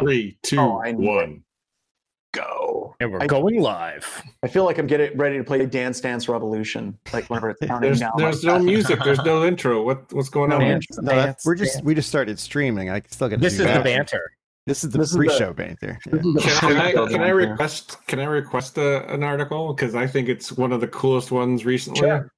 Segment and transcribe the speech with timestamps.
[0.00, 1.42] Three, two, Oh, I one.
[2.34, 2.94] Go.
[3.00, 4.22] And we're I- going live.
[4.42, 7.88] I feel like I'm getting ready to play Dance Dance Revolution, like whenever it's counting
[7.88, 8.12] There's down.
[8.18, 8.64] there's no that.
[8.64, 9.00] music.
[9.02, 9.82] There's no intro.
[9.82, 10.60] What what's going on?
[10.60, 11.84] Dance, No, dance, we're just dance.
[11.86, 12.90] we just started streaming.
[12.90, 14.30] I still get This is the banter.
[14.66, 15.98] This is the This pre-show banter.
[16.06, 16.16] Yeah.
[16.16, 19.94] Is the Can, can I can I request can I request a, an article because
[19.94, 22.00] I think it's one of the coolest ones recently.
[22.00, 22.30] Sure.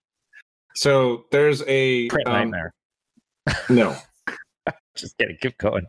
[0.76, 2.72] So there's a Print um, nightmare.
[3.68, 3.96] no.
[4.96, 5.36] Just kidding.
[5.40, 5.86] Keep going.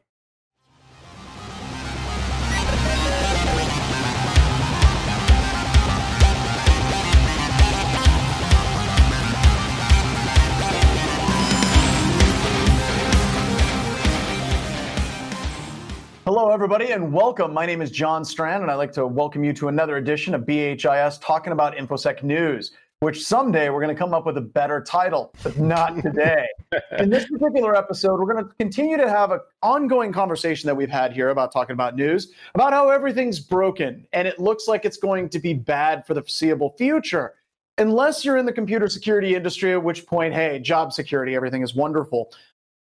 [16.25, 17.52] Hello, everybody, and welcome.
[17.52, 20.43] My name is John Strand, and I'd like to welcome you to another edition of
[20.43, 24.84] BHIS talking about InfoSec news, which someday we're going to come up with a better
[24.84, 26.45] title, but not today.
[26.99, 30.91] In this particular episode, we're going to continue to have an ongoing conversation that we've
[30.91, 34.98] had here about talking about news, about how everything's broken, and it looks like it's
[34.98, 37.34] going to be bad for the foreseeable future.
[37.79, 41.74] Unless you're in the computer security industry, at which point, hey, job security, everything is
[41.74, 42.31] wonderful.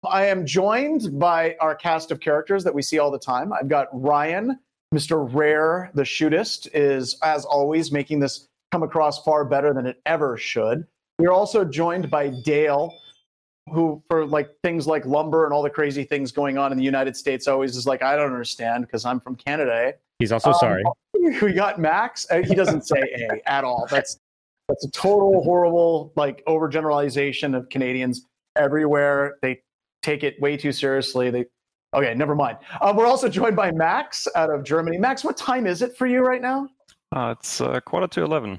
[0.04, 3.52] I am joined by our cast of characters that we see all the time.
[3.52, 4.58] I've got Ryan,
[4.94, 5.28] Mr.
[5.32, 10.36] Rare, the shootist, is as always making this come across far better than it ever
[10.36, 10.86] should.
[11.18, 12.92] We're also joined by Dale,
[13.72, 16.84] who for like things like lumber and all the crazy things going on in the
[16.84, 19.72] United States always is like, I don't understand because I'm from Canada.
[19.88, 20.84] eh?" He's also Um, sorry.
[21.40, 22.26] We got Max.
[22.28, 23.86] Uh, he doesn't say A at all.
[23.88, 24.18] That's
[24.68, 29.36] that's a total horrible like overgeneralization of Canadians everywhere.
[29.42, 29.60] They
[30.02, 31.30] take it way too seriously.
[31.30, 31.46] They
[31.94, 32.58] okay, never mind.
[32.80, 34.98] Um, we're also joined by Max out of Germany.
[34.98, 36.68] Max, what time is it for you right now?
[37.14, 38.58] Uh, it's uh, quarter to 11.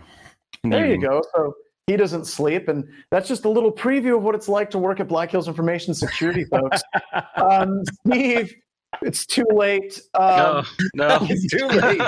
[0.64, 1.24] the There you go.
[1.36, 1.54] So
[1.88, 5.00] he doesn't sleep, and that's just a little preview of what it's like to work
[5.00, 6.82] at Black Hills Information Security, folks.
[7.36, 8.54] um, Steve,
[9.02, 10.00] it's too late.
[10.14, 11.18] Um, no.
[11.22, 12.02] it's too late.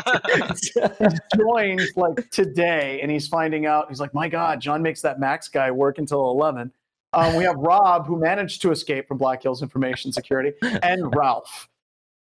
[1.00, 3.90] he's joined like today, and he's finding out.
[3.90, 6.72] He's like, "My God, John makes that Max guy work until 11."
[7.16, 10.52] Um, we have Rob, who managed to escape from Black Hills Information Security,
[10.84, 11.70] and Ralph,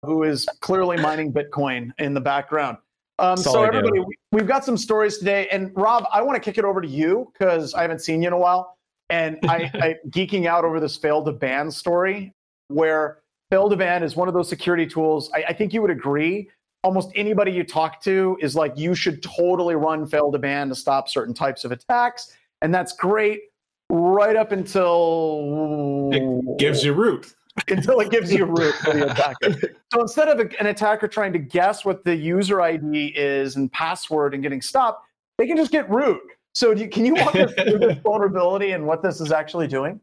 [0.04, 2.78] who is clearly mining Bitcoin in the background.
[3.18, 3.64] Um, so, do.
[3.64, 5.48] everybody, we- we've got some stories today.
[5.50, 8.28] And Rob, I want to kick it over to you because I haven't seen you
[8.28, 8.78] in a while.
[9.10, 12.34] And I, I geeking out over this fail2ban story
[12.68, 13.20] where
[13.52, 15.32] fail2ban is one of those security tools.
[15.34, 16.50] I, I think you would agree.
[16.84, 21.34] Almost anybody you talk to is like, you should totally run fail2ban to stop certain
[21.34, 22.36] types of attacks.
[22.62, 23.42] And that's great
[23.90, 27.34] right up until It gives you root.
[27.70, 29.76] until it gives you root for the attacker.
[29.94, 33.72] So instead of a- an attacker trying to guess what the user ID is and
[33.72, 35.06] password and getting stopped,
[35.38, 36.22] they can just get root.
[36.54, 39.68] So do you, can you walk us through this vulnerability and what this is actually
[39.68, 40.00] doing?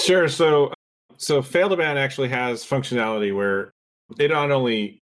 [0.00, 0.28] Sure.
[0.28, 0.72] So
[1.16, 3.72] so fail2ban actually has functionality where
[4.18, 4.97] it not only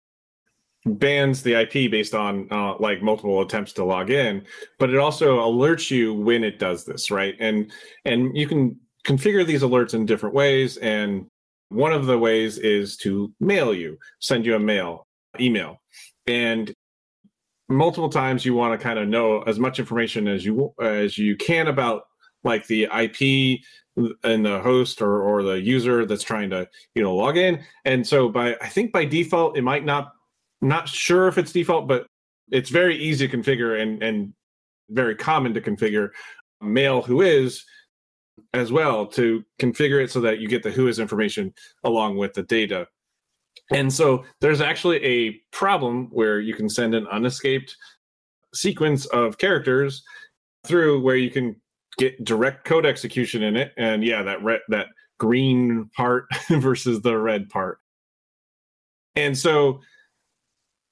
[0.85, 4.43] bans the IP based on uh, like multiple attempts to log in,
[4.79, 7.35] but it also alerts you when it does this, right?
[7.39, 7.71] And
[8.05, 10.77] and you can configure these alerts in different ways.
[10.77, 11.27] And
[11.69, 15.07] one of the ways is to mail you, send you a mail,
[15.39, 15.81] email,
[16.27, 16.73] and
[17.69, 21.35] multiple times you want to kind of know as much information as you as you
[21.37, 22.03] can about
[22.43, 23.61] like the IP
[24.23, 28.05] and the host or, or the user that's trying to you know log in and
[28.05, 30.13] so by i think by default it might not
[30.61, 32.05] not sure if it's default but
[32.51, 34.33] it's very easy to configure and and
[34.89, 36.09] very common to configure
[36.61, 37.63] mail whois
[38.53, 42.43] as well to configure it so that you get the whois information along with the
[42.43, 42.87] data.
[43.71, 47.75] And so there's actually a problem where you can send an unescaped
[48.53, 50.03] sequence of characters
[50.65, 51.55] through where you can
[51.97, 53.71] get direct code execution in it.
[53.77, 57.79] And yeah that red that green part versus the red part.
[59.15, 59.81] And so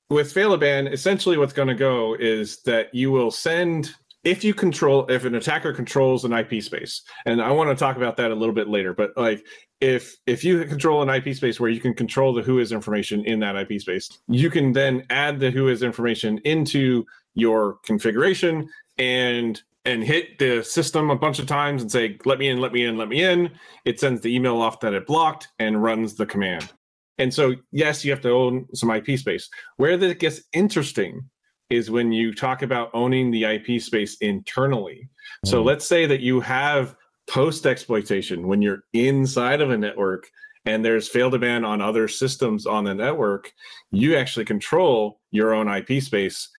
[0.10, 3.94] with fail2ban essentially what's going to go is that you will send
[4.24, 7.96] if you control if an attacker controls an ip space and i want to talk
[7.96, 9.46] about that a little bit later but like
[9.82, 13.40] if if you control an ip space where you can control the whois information in
[13.40, 17.06] that ip space you can then add the whois information into
[17.36, 18.68] your configuration
[18.98, 22.74] and and hit the system a bunch of times and say let me in let
[22.74, 23.50] me in let me in.
[23.86, 26.72] It sends the email off that it blocked and runs the command
[27.20, 31.22] and so yes you have to own some ip space where that gets interesting
[31.70, 35.08] is when you talk about owning the ip space internally
[35.46, 35.66] so Mm.
[35.66, 36.96] let's say that you have
[37.30, 40.28] post exploitation when you're inside of a network
[40.66, 43.52] and there's fail2ban on other systems on the network
[43.92, 46.50] you actually control your own ip space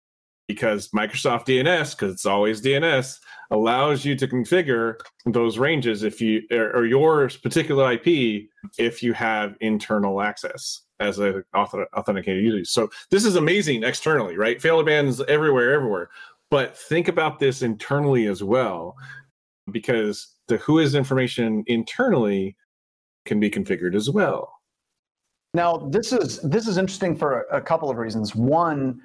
[0.51, 3.17] because Microsoft DNS, because it's always DNS,
[3.51, 4.95] allows you to configure
[5.25, 10.81] those ranges if you or, your particular IP if you have internal access.
[10.99, 12.65] as an auth- authenticated user.
[12.65, 14.61] So this is amazing externally, right?
[14.61, 16.09] Failure bans everywhere, everywhere.
[16.49, 18.95] But think about this internally as well,
[19.71, 22.57] because the whois information internally
[23.25, 24.51] can be configured as well.
[25.53, 28.35] Now, this is this is interesting for a, a couple of reasons.
[28.35, 29.01] One,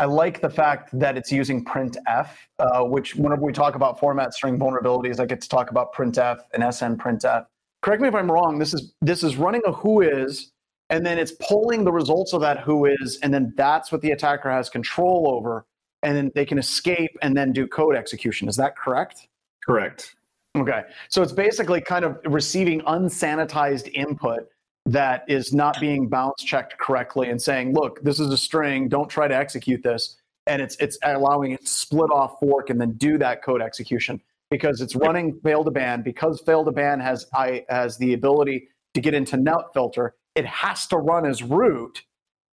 [0.00, 4.32] I like the fact that it's using printf, uh, which whenever we talk about format
[4.32, 7.44] string vulnerabilities, I get to talk about printf and snprintf.
[7.82, 8.58] Correct me if I'm wrong.
[8.58, 10.52] This is this is running a whois,
[10.88, 14.50] and then it's pulling the results of that whois, and then that's what the attacker
[14.50, 15.66] has control over,
[16.02, 18.48] and then they can escape and then do code execution.
[18.48, 19.28] Is that correct?
[19.66, 20.16] Correct.
[20.56, 24.48] Okay, so it's basically kind of receiving unsanitized input
[24.92, 29.08] that is not being bounce checked correctly and saying, look, this is a string, don't
[29.08, 30.16] try to execute this.
[30.46, 34.20] And it's it's allowing it to split off fork and then do that code execution
[34.50, 40.10] because it's running fail2ban, because fail2ban has I has the ability to get into netfilter,
[40.34, 42.02] it has to run as root.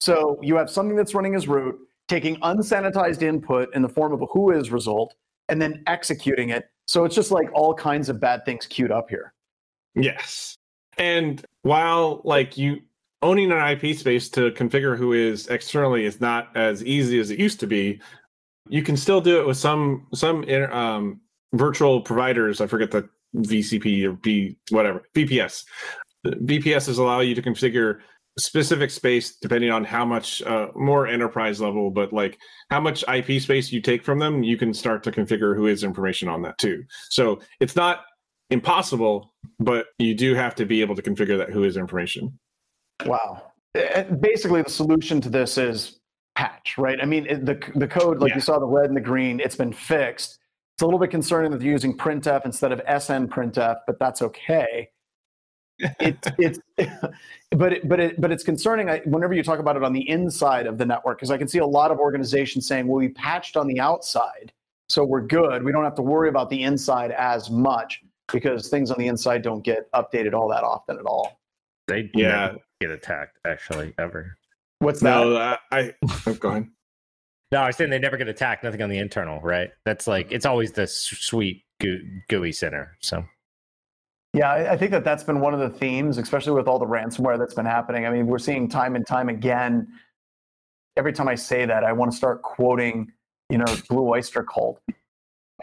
[0.01, 4.21] So you have something that's running as root, taking unsanitized input in the form of
[4.21, 5.15] a whois result,
[5.49, 6.69] and then executing it.
[6.87, 9.33] So it's just like all kinds of bad things queued up here.
[9.95, 10.59] Yes.
[10.99, 12.81] And while like you
[13.23, 17.61] owning an IP space to configure whois externally is not as easy as it used
[17.61, 18.01] to be,
[18.69, 21.21] you can still do it with some some um,
[21.55, 22.61] virtual providers.
[22.61, 25.65] I forget the VCP or B whatever BPS.
[26.27, 28.01] VPSs allow you to configure
[28.39, 32.39] specific space depending on how much uh, more enterprise level, but like
[32.71, 36.29] how much IP space you take from them, you can start to configure whois information
[36.29, 36.85] on that too.
[37.11, 38.01] So it's not
[38.51, 42.39] impossible, but you do have to be able to configure that whois information.
[43.05, 43.53] Wow.
[43.75, 46.01] Eh, eh, basically, the solution to this is
[46.35, 46.99] patch, right?
[47.01, 48.37] I mean, the the code, like yeah.
[48.37, 50.39] you saw the red and the green, it's been fixed.
[50.75, 54.23] It's a little bit concerning that they're using printf instead of sn printf, but that's
[54.23, 54.91] okay.
[55.79, 56.59] it, it's
[57.53, 60.67] but it, but it, but it's concerning whenever you talk about it on the inside
[60.67, 63.57] of the network because I can see a lot of organizations saying, "Well, we patched
[63.57, 64.53] on the outside,
[64.89, 65.65] so we're good.
[65.65, 68.03] We don't have to worry about the inside as much."
[68.33, 71.41] Because things on the inside don't get updated all that often at all.
[71.89, 74.37] They yeah get attacked actually ever.
[74.81, 75.25] What's that?
[75.25, 75.95] No, I, I
[76.27, 76.69] oh, go ahead.
[77.53, 78.65] No, I was saying they never get attacked.
[78.65, 79.71] Nothing on the internal, right?
[79.85, 81.65] That's like it's always the sweet
[82.29, 82.97] GUI center.
[83.01, 83.25] So.
[84.35, 87.39] Yeah, I think that that's been one of the themes, especially with all the ransomware
[87.39, 88.05] that's been happening.
[88.05, 89.89] I mean, we're seeing time and time again.
[90.99, 93.11] Every time I say that, I want to start quoting,
[93.49, 94.79] you know, Blue Oyster Cult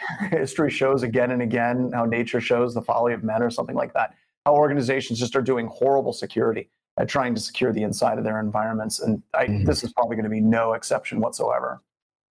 [0.31, 3.93] history shows again and again how nature shows the folly of men or something like
[3.93, 4.15] that.
[4.45, 8.39] How organizations just are doing horrible security at trying to secure the inside of their
[8.39, 8.99] environments.
[8.99, 9.65] And I, mm-hmm.
[9.65, 11.81] this is probably going to be no exception whatsoever.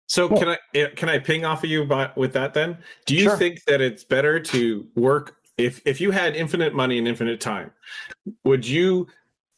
[0.09, 2.77] So can i eh, can i ping off of you by, with that then?
[3.05, 3.37] Do you sure.
[3.37, 7.71] think that it's better to work if if you had infinite money and infinite time
[8.43, 9.07] would you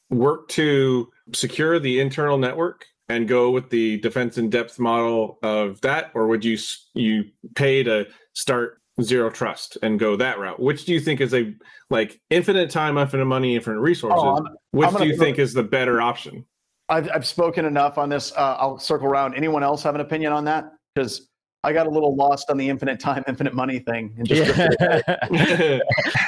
[0.10, 5.82] work to secure the internal network and go with the defense in depth model of
[5.82, 6.58] that, or would you
[6.94, 7.26] you
[7.56, 10.60] pay to start zero trust and go that route?
[10.60, 11.54] Which do you think is a
[11.90, 14.22] like infinite time, infinite money, infinite resources?
[14.22, 16.46] Oh, I'm, which I'm do you think is the better option?
[16.88, 18.32] I've I've spoken enough on this.
[18.34, 19.36] Uh, I'll circle around.
[19.36, 20.72] Anyone else have an opinion on that?
[20.96, 21.29] Because
[21.64, 24.14] I got a little lost on the infinite time, infinite money thing.
[24.24, 24.70] Yeah.
[24.82, 25.82] I,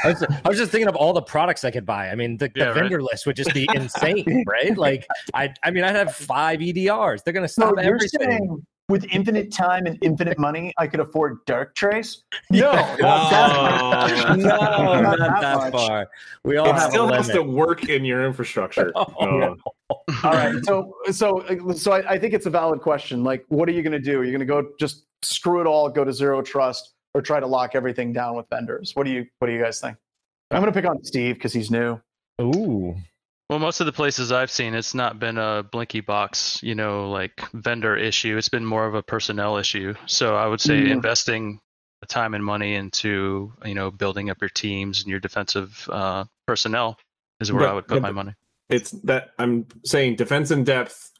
[0.05, 2.09] was, I, was, just thinking of all the products I could buy.
[2.09, 4.77] I mean, the, yeah, the vendor list would just be insane, right?
[4.77, 7.23] Like, I, I mean, I'd have five EDRs.
[7.23, 8.65] They're going to stop so everything.
[8.89, 12.17] With infinite time and infinite money, I could afford Darktrace.
[12.51, 12.97] No, not
[13.29, 16.09] that, no, not, not that, far.
[16.43, 18.91] We all it still has to work in your infrastructure.
[18.95, 19.55] oh, oh.
[20.25, 23.23] All right, so so so I, I think it's a valid question.
[23.23, 24.19] Like, what are you going to do?
[24.19, 27.39] Are you going to go just screw it all, go to zero trust, or try
[27.39, 28.91] to lock everything down with vendors?
[28.95, 29.97] What do you What do you guys think?
[30.51, 31.99] I'm going to pick on Steve because he's new.
[32.41, 32.95] Ooh.
[33.49, 37.09] Well, most of the places I've seen, it's not been a Blinky box, you know,
[37.09, 38.37] like vendor issue.
[38.37, 39.93] It's been more of a personnel issue.
[40.05, 40.89] So I would say mm.
[40.89, 41.59] investing
[42.07, 46.97] time and money into, you know, building up your teams and your defensive uh, personnel
[47.39, 48.33] is where but, I would put my money.
[48.69, 51.10] It's that I'm saying defense in depth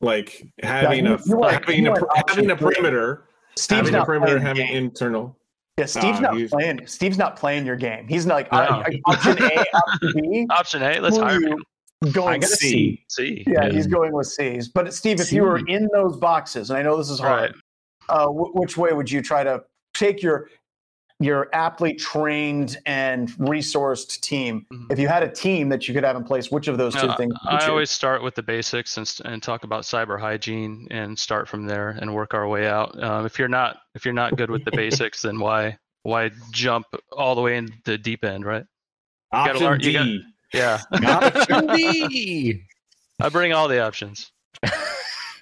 [0.00, 1.94] like having yeah, a having a
[2.28, 3.24] having a perimeter,
[3.56, 4.76] Steve's having a perimeter, having game.
[4.76, 5.36] internal.
[5.78, 6.86] Yeah, Steve's uh, not he's, playing.
[6.86, 8.08] Steve's not playing your game.
[8.08, 8.58] He's like no.
[8.58, 10.46] I, I, option A, option B.
[10.50, 11.00] Option A.
[11.00, 11.62] Let's hire him.
[12.12, 13.04] Going C.
[13.08, 13.44] C.
[13.46, 14.68] Yeah, yeah, he's going with C's.
[14.68, 15.36] But Steve, if C.
[15.36, 17.54] you were in those boxes, and I know this is hard, right.
[18.10, 19.62] uh, w- which way would you try to
[19.94, 20.48] take your
[21.18, 24.66] your aptly trained and resourced team.
[24.72, 24.92] Mm-hmm.
[24.92, 27.08] If you had a team that you could have in place, which of those two
[27.08, 27.34] uh, things?
[27.48, 31.66] I always start with the basics and, and talk about cyber hygiene and start from
[31.66, 33.02] there and work our way out.
[33.02, 36.86] Um, if you're not if you're not good with the basics, then why why jump
[37.12, 38.64] all the way in the deep end, right?
[39.32, 39.92] You Option learn, D.
[39.92, 40.20] Gotta,
[40.52, 40.80] yeah.
[40.92, 42.62] Option D.
[43.20, 44.30] I bring all the options.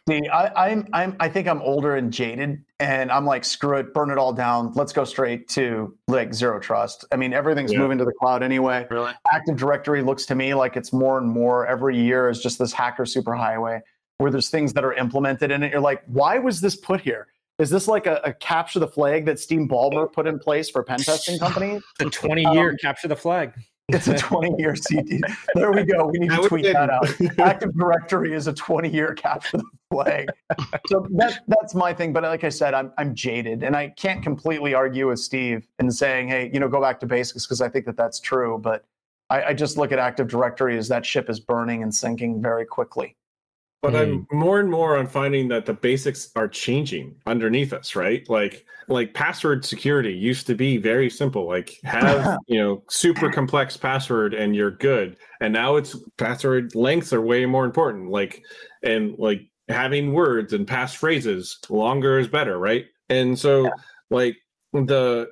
[0.06, 3.94] See, I, I'm, I'm, I think I'm older and jaded, and I'm like, screw it,
[3.94, 4.72] burn it all down.
[4.74, 7.06] Let's go straight to like zero trust.
[7.10, 7.78] I mean, everything's Yeah.
[7.78, 8.86] moving to the cloud anyway.
[8.90, 9.12] Really?
[9.32, 12.70] Active Directory looks to me like it's more and more every year is just this
[12.72, 13.80] hacker superhighway
[14.18, 15.72] where there's things that are implemented in it.
[15.72, 17.28] You're like, why was this put here?
[17.58, 20.82] Is this like a, a capture the flag that Steve Ballmer put in place for
[20.82, 21.82] pen testing companies?
[21.98, 23.54] The 20 year capture the flag.
[23.88, 25.20] It's a 20 year CD.
[25.54, 26.06] There we go.
[26.06, 27.08] We need to tweet that out.
[27.38, 30.28] Active Directory is a 20 year capture the flag.
[30.86, 32.12] So that, that's my thing.
[32.12, 35.90] But like I said, I'm, I'm jaded and I can't completely argue with Steve in
[35.90, 38.58] saying, hey, you know, go back to basics because I think that that's true.
[38.58, 38.84] But
[39.30, 42.66] I, I just look at Active Directory as that ship is burning and sinking very
[42.66, 43.16] quickly.
[43.84, 44.38] But I'm hmm.
[44.38, 48.26] more and more on finding that the basics are changing underneath us, right?
[48.30, 51.46] Like like password security used to be very simple.
[51.46, 55.18] Like have, you know, super complex password and you're good.
[55.42, 58.08] And now it's password lengths are way more important.
[58.08, 58.42] Like
[58.82, 62.86] and like having words and passphrases, longer is better, right?
[63.10, 63.70] And so
[64.08, 64.38] like
[64.72, 65.28] the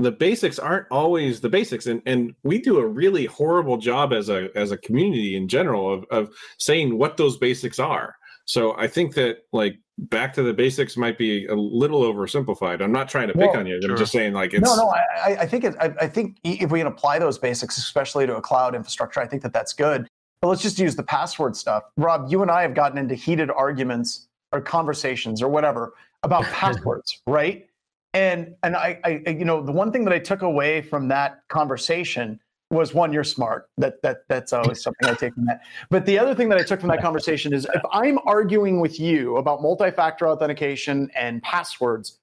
[0.00, 4.28] the basics aren't always the basics and and we do a really horrible job as
[4.28, 8.16] a as a community in general of of saying what those basics are.
[8.46, 12.80] So I think that like back to the basics might be a little oversimplified.
[12.82, 13.78] I'm not trying to pick Well, on you.
[13.82, 15.00] I'm just saying like it's no, no, I,
[15.32, 18.36] I- I think it, I, I think if we can apply those basics, especially to
[18.36, 20.08] a cloud infrastructure, I think that that's good.
[20.40, 21.82] But let's just use the password stuff.
[21.98, 25.92] Rob, you and I have gotten into heated arguments or conversations or whatever
[26.22, 27.66] about passwords, right?
[28.14, 31.42] And and I, I, you know, the one thing that I took away from that
[31.48, 32.40] conversation
[32.70, 33.68] was one, you're smart.
[33.78, 35.60] That that that's always something I take from that.
[35.90, 38.98] But the other thing that I took from that conversation is if I'm arguing with
[38.98, 42.18] you about multi-factor authentication and passwords,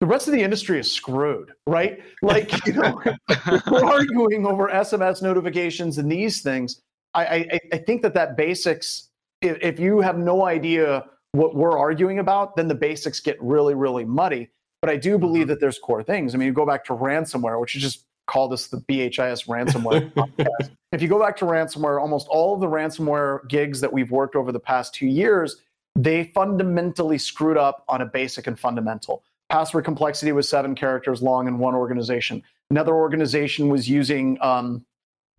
[0.00, 2.02] the rest of the industry is screwed, right?
[2.22, 3.00] Like, you know,
[3.70, 6.80] we're arguing over SMS notifications and these things.
[7.14, 9.10] I, I, I think that that basics,
[9.42, 13.74] if, if you have no idea what we're arguing about, then the basics get really,
[13.74, 14.48] really muddy.
[14.82, 16.34] But I do believe that there's core things.
[16.34, 20.12] I mean, you go back to ransomware, which you just call this the BHIS ransomware
[20.14, 20.70] podcast.
[20.90, 24.36] If you go back to ransomware, almost all of the ransomware gigs that we've worked
[24.36, 25.56] over the past two years,
[25.94, 29.22] they fundamentally screwed up on a basic and fundamental.
[29.48, 32.42] Password complexity was seven characters long in one organization.
[32.70, 34.84] Another organization was using um,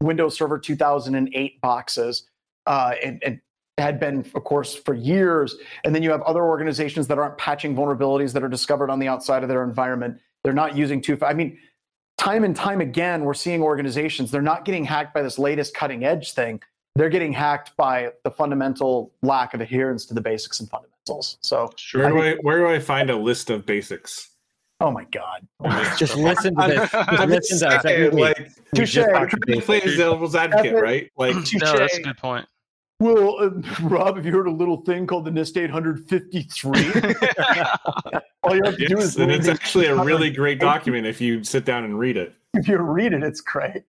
[0.01, 2.27] Windows Server 2008 boxes
[2.65, 3.41] uh, and, and
[3.77, 5.55] had been, of course, for years.
[5.83, 9.07] And then you have other organizations that aren't patching vulnerabilities that are discovered on the
[9.07, 10.19] outside of their environment.
[10.43, 11.17] They're not using two.
[11.23, 11.57] I mean,
[12.17, 16.03] time and time again, we're seeing organizations, they're not getting hacked by this latest cutting
[16.03, 16.61] edge thing.
[16.95, 21.37] They're getting hacked by the fundamental lack of adherence to the basics and fundamentals.
[21.41, 24.29] So, where do I where do I find a list of basics?
[24.79, 25.47] oh my God.
[25.61, 26.91] Oh just listen to this.
[26.91, 27.81] Just I'm listen to us.
[27.81, 28.37] saying, every like
[28.73, 28.93] We Touche.
[28.93, 29.97] just talk trying to to play basics.
[29.97, 31.09] devil's advocate, right?
[31.17, 32.45] Like No, that's a good point.
[32.99, 33.49] Well, uh,
[33.83, 36.71] Rob, have you heard a little thing called the NIST 853?
[38.43, 41.43] All you have to do is and it's actually a really great document if you
[41.43, 42.33] sit down and read it.
[42.53, 43.83] If you read it, it's great.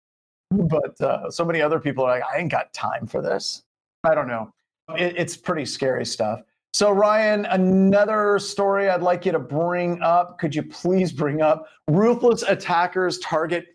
[0.50, 3.62] But uh, so many other people are like, I ain't got time for this.
[4.04, 4.52] I don't know.
[4.96, 6.42] It, it's pretty scary stuff.
[6.72, 10.38] So, Ryan, another story I'd like you to bring up.
[10.38, 13.66] Could you please bring up ruthless attackers target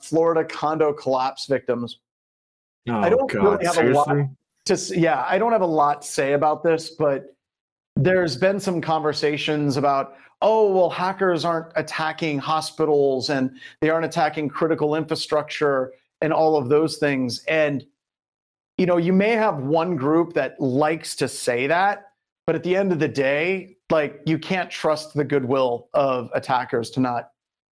[0.00, 2.00] Florida condo collapse victims?
[2.88, 4.28] Oh, I don't really have a lot- seriously?
[4.66, 7.36] To yeah, I don't have a lot to say about this, but
[7.96, 14.48] there's been some conversations about oh well hackers aren't attacking hospitals and they aren't attacking
[14.48, 17.44] critical infrastructure and all of those things.
[17.46, 17.84] And
[18.78, 22.10] you know you may have one group that likes to say that
[22.46, 26.90] but at the end of the day like you can't trust the goodwill of attackers
[26.90, 27.30] to not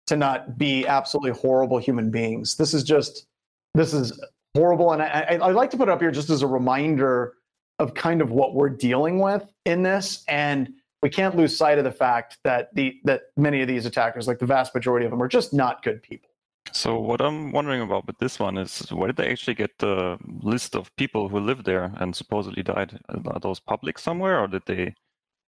[0.08, 2.56] to not be absolutely horrible human beings.
[2.56, 3.26] This is just
[3.74, 4.18] this is
[4.54, 7.34] horrible and I, I, like to put it up here just as a reminder
[7.78, 10.70] of kind of what we're dealing with in this and
[11.02, 14.38] we can't lose sight of the fact that the that many of these attackers like
[14.38, 16.28] the vast majority of them are just not good people
[16.72, 20.18] So what I'm wondering about with this one is where did they actually get the
[20.42, 22.98] list of people who lived there and supposedly died?
[23.08, 24.94] Are those public somewhere, or did they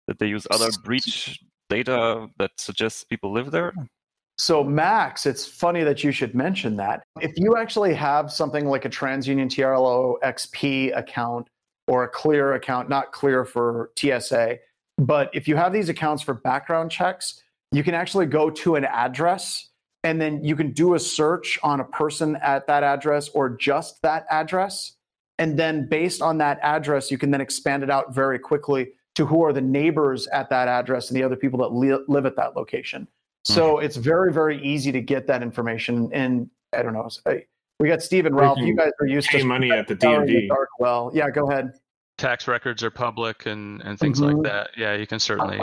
[0.07, 1.39] did they use other breach
[1.69, 3.73] data that suggests people live there?
[4.39, 7.03] So, Max, it's funny that you should mention that.
[7.19, 11.50] If you actually have something like a TransUnion TLOxp account
[11.89, 14.60] or a Clear account, not Clear for TSA,
[14.98, 17.41] but if you have these accounts for background checks,
[17.74, 19.72] you can actually go to an address
[20.05, 24.01] and then you can do a search on a person at that address or just
[24.03, 24.93] that address.
[25.38, 29.25] And then, based on that address, you can then expand it out very quickly to
[29.25, 32.38] who are the neighbors at that address and the other people that li- live at
[32.38, 33.05] that location.
[33.46, 36.10] So it's very, very easy to get that information.
[36.13, 37.10] And I don't know.
[37.79, 38.60] We got Steve and Ralph.
[38.60, 40.48] You can guys are used Pay to money at the scouring the DMV.
[40.50, 41.12] dark well.
[41.13, 41.74] Yeah, go ahead.
[42.17, 44.34] tax records are public and and things Mhm.
[44.34, 44.72] like that.
[44.75, 45.58] Yeah, you can certainly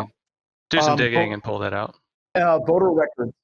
[0.71, 1.95] do some Um, digging and pull that out.
[2.35, 3.35] uh, voter records.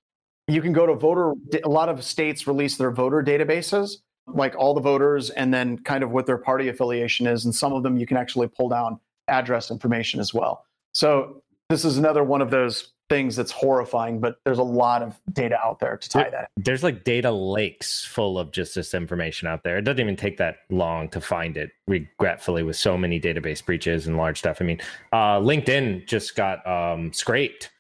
[0.49, 1.35] You can go to voter.
[1.63, 6.03] A lot of states release their voter databases, like all the voters, and then kind
[6.03, 7.45] of what their party affiliation is.
[7.45, 8.99] And some of them you can actually pull down
[9.29, 10.65] address information as well.
[10.95, 15.21] So this is another one of those things that's horrifying, but there's a lot of
[15.35, 16.49] data out there to tie that.
[16.57, 19.77] There's like data lakes full of just this information out there.
[19.77, 24.07] It doesn't even take that long to find it, regretfully, with so many database breaches
[24.07, 24.63] and large stuff.
[24.63, 24.81] I mean,
[25.13, 27.71] uh, LinkedIn just got um, scraped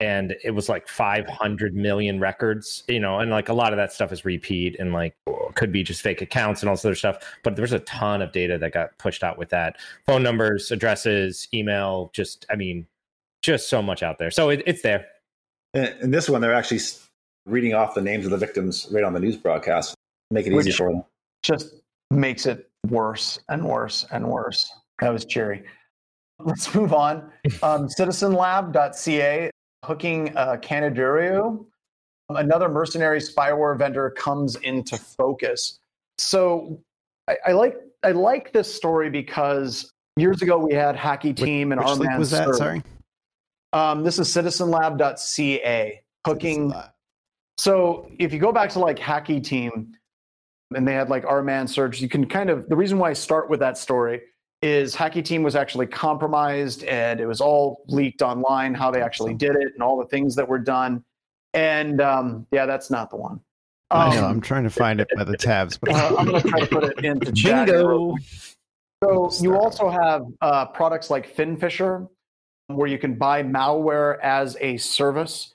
[0.00, 3.92] and it was like 500 million records, you know, and like a lot of that
[3.92, 5.14] stuff is repeat and like
[5.54, 7.18] could be just fake accounts and all this other stuff.
[7.44, 11.46] But there's a ton of data that got pushed out with that phone numbers, addresses,
[11.54, 12.84] email, just, I mean,
[13.42, 14.30] just so much out there.
[14.30, 15.06] So it, it's there.
[15.74, 16.80] In, in this one, they're actually
[17.46, 19.94] reading off the names of the victims right on the news broadcast.
[20.30, 21.04] Make it easy Which- for them.
[21.42, 21.74] Just
[22.10, 24.68] makes it worse and worse and worse.
[25.00, 25.64] That was cheery.
[26.38, 27.30] Let's move on.
[27.62, 29.50] Um, citizenlab.ca
[29.84, 31.64] hooking uh, Candiru,
[32.28, 35.78] another mercenary spyware vendor, comes into focus.
[36.18, 36.80] So
[37.28, 41.80] I, I like I like this story because years ago we had Hacking Team and
[41.80, 42.46] Which our link man was that?
[42.46, 42.56] Serb.
[42.56, 42.82] Sorry.
[43.72, 46.72] Um, this is citizenlab.ca hooking
[47.58, 49.94] so if you go back to like Hacking Team,
[50.74, 53.12] and they had like our man search, you can kind of the reason why I
[53.12, 54.20] start with that story
[54.62, 59.34] is Hacking Team was actually compromised and it was all leaked online how they actually
[59.34, 61.04] did it and all the things that were done.
[61.54, 63.40] And um, yeah, that's not the one.
[63.90, 64.24] I know.
[64.24, 66.60] Um, I'm trying to find it by the tabs, but uh, I'm going to try
[66.60, 67.68] to put it into chat.
[67.68, 68.16] Bingo.
[69.04, 72.08] So you also have uh, products like FinFisher,
[72.68, 75.54] where you can buy malware as a service,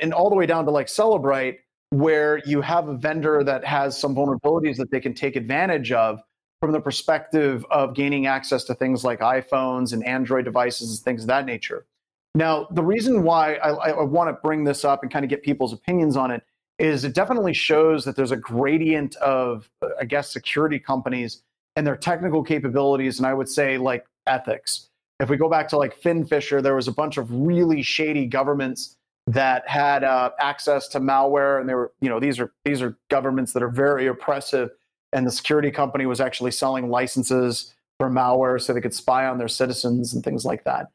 [0.00, 1.58] and all the way down to like Cellebrite,
[1.90, 6.20] where you have a vendor that has some vulnerabilities that they can take advantage of
[6.60, 11.22] from the perspective of gaining access to things like iPhones and Android devices and things
[11.22, 11.86] of that nature.
[12.34, 15.42] Now, the reason why I, I, want to bring this up and kind of get
[15.42, 16.42] people's opinions on it
[16.78, 19.68] is it definitely shows that there's a gradient of,
[20.00, 21.42] I guess, security companies
[21.74, 24.87] and their technical capabilities, and I would say like ethics.
[25.20, 28.96] If we go back to like FinFisher, there was a bunch of really shady governments
[29.26, 32.96] that had uh, access to malware, and they were, you know, these are these are
[33.10, 34.70] governments that are very oppressive,
[35.12, 39.38] and the security company was actually selling licenses for malware so they could spy on
[39.38, 40.86] their citizens and things like that.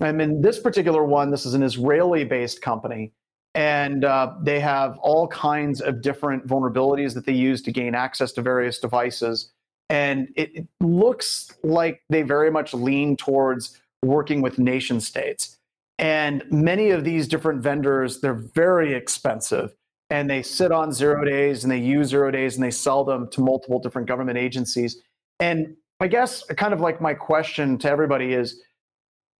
[0.00, 3.12] And in this particular one, this is an Israeli-based company,
[3.54, 8.32] and uh, they have all kinds of different vulnerabilities that they use to gain access
[8.32, 9.52] to various devices.
[9.94, 15.56] And it, it looks like they very much lean towards working with nation states.
[16.00, 19.72] And many of these different vendors, they're very expensive
[20.10, 23.28] and they sit on zero days and they use zero days and they sell them
[23.30, 25.00] to multiple different government agencies.
[25.38, 28.60] And I guess kind of like my question to everybody is,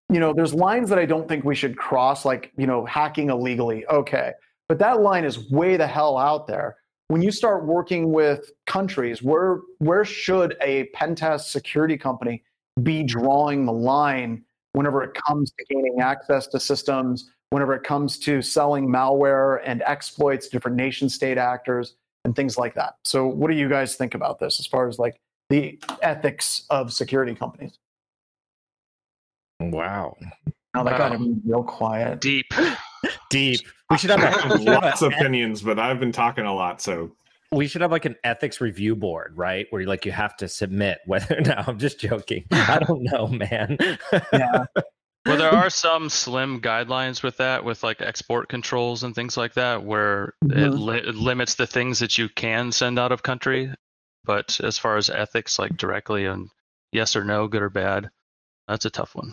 [0.09, 3.31] you know, there's lines that I don't think we should cross, like, you know, hacking
[3.31, 3.85] illegally.
[3.87, 4.31] Okay.
[4.69, 6.77] But that line is way the hell out there.
[7.09, 12.43] When you start working with countries, where where should a pen test security company
[12.83, 18.19] be drawing the line whenever it comes to gaining access to systems, whenever it comes
[18.21, 22.95] to selling malware and exploits to different nation state actors and things like that.
[23.05, 25.17] So what do you guys think about this as far as like
[25.51, 27.79] the ethics of security companies?
[29.61, 30.17] Wow.
[30.75, 31.17] Now that got Wow.
[31.19, 32.21] him real quiet.
[32.21, 32.47] Deep.
[33.31, 33.61] Deep.
[33.90, 36.11] We should have, I a, have we should have lots of opinions, but I've been
[36.11, 37.12] talking a lot, so
[37.53, 39.67] we should have like an ethics review board, right?
[39.71, 42.45] Where you like you have to submit whether no, I'm just joking.
[42.51, 43.77] I don't know, man.
[44.33, 44.64] Yeah.
[45.27, 49.55] Well, there are some slim guidelines with that, with like export controls and things like
[49.55, 50.79] that, where it, Mhm.
[50.85, 53.73] li- it limits the things that you can send out of country.
[54.25, 56.49] But as far as ethics, like directly and
[56.90, 58.09] yes or no, good or bad,
[58.67, 59.33] that's a tough one.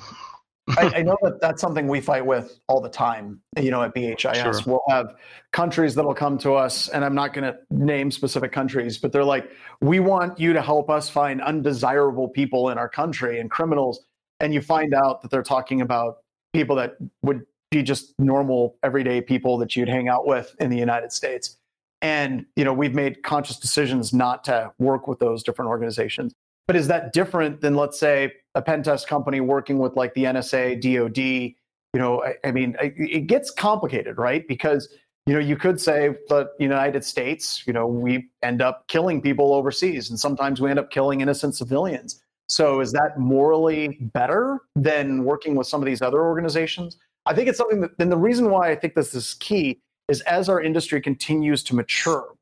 [0.69, 3.41] I, I know that that's something we fight with all the time.
[3.59, 4.53] You know, at BHIS, Sure.
[4.65, 5.15] we'll have
[5.51, 9.23] countries that'll come to us, and I'm not going to name specific countries, but they're
[9.23, 14.05] like, "We want you to help us find undesirable people in our country and criminals."
[14.39, 16.17] And you find out that they're talking about
[16.53, 20.77] people that would be just normal, everyday people that you'd hang out with in the
[20.77, 21.57] United States.
[22.01, 26.33] And you know, we've made conscious decisions not to work with those different organizations.
[26.71, 30.23] But is that different than, let's say, a pen test company working with like the
[30.23, 31.17] NSA, DoD?
[31.17, 34.47] You know, I, I mean, it, gets complicated, right?
[34.47, 34.87] Because
[35.25, 39.53] you know, you could say the United States, you know, we end up killing people
[39.53, 42.21] overseas, and sometimes we end up killing innocent civilians.
[42.47, 46.95] So is that morally better than working with some of these other organizations?
[47.25, 50.21] I think it's something that, and the reason why I think this is key is
[50.21, 52.33] as our industry continues to mature,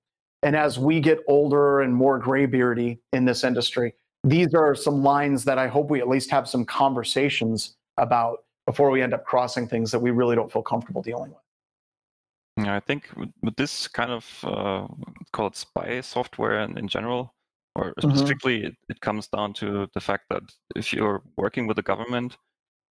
[0.43, 5.43] and as we get older and more graybeardy in this industry, these are some lines
[5.45, 9.67] that I hope we at least have some conversations about before we end up crossing
[9.67, 12.65] things that we really don't feel comfortable dealing with.
[12.65, 14.87] Yeah, I think with, this kind of uh,
[15.31, 17.33] called spy software in, in general,
[17.75, 18.65] or Mhm.
[18.65, 20.43] it, it comes down to the fact that
[20.75, 22.37] if you're working with a government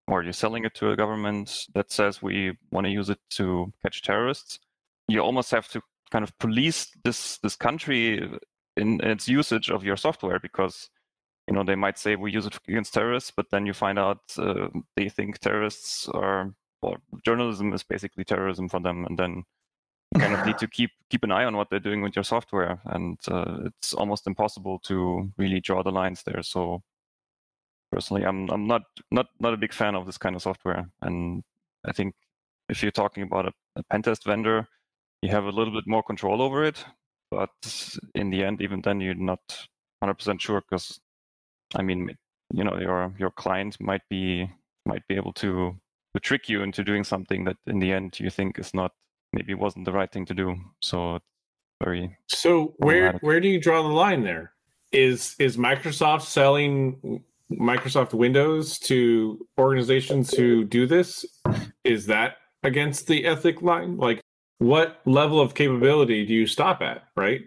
[0.06, 3.70] or you're selling it to a government that says we want to use it to
[3.82, 4.58] catch terrorists,
[5.06, 8.26] you almost have to kind of police this this country
[8.76, 10.88] in its usage of your software because
[11.48, 14.20] you know they might say we use it against terrorists, but then you find out
[14.38, 19.44] uh, they think terrorists are well, journalism is basically terrorism for them, and then
[20.14, 22.24] you kind of need to keep keep an eye on what they're doing with your
[22.24, 26.42] software, and uh, it's almost impossible to really draw the lines there.
[26.42, 26.82] So
[27.90, 31.42] personally, I'm I'm not not not a big fan of this kind of software, and
[31.86, 32.14] I think
[32.68, 34.68] if you're talking about a, a pen test vendor,
[35.22, 36.84] you have a little bit more control over it,
[37.30, 37.50] but
[38.14, 39.40] in the end, even then, you're not
[40.02, 41.00] 100% sure because,
[41.74, 42.10] I mean,
[42.52, 44.50] you know, your your client might be
[44.86, 45.76] might be able to
[46.14, 48.92] to trick you into doing something that in the end you think is not
[49.32, 50.56] maybe wasn't the right thing to do.
[50.82, 51.18] So
[51.82, 54.52] very So where where do you draw the line there?
[54.92, 61.24] Is is Microsoft selling Microsoft Windows to organizations who do this?
[61.84, 63.96] Is that against the ethic line?
[63.96, 64.20] Like
[64.58, 67.42] what level of capability do you stop at, right?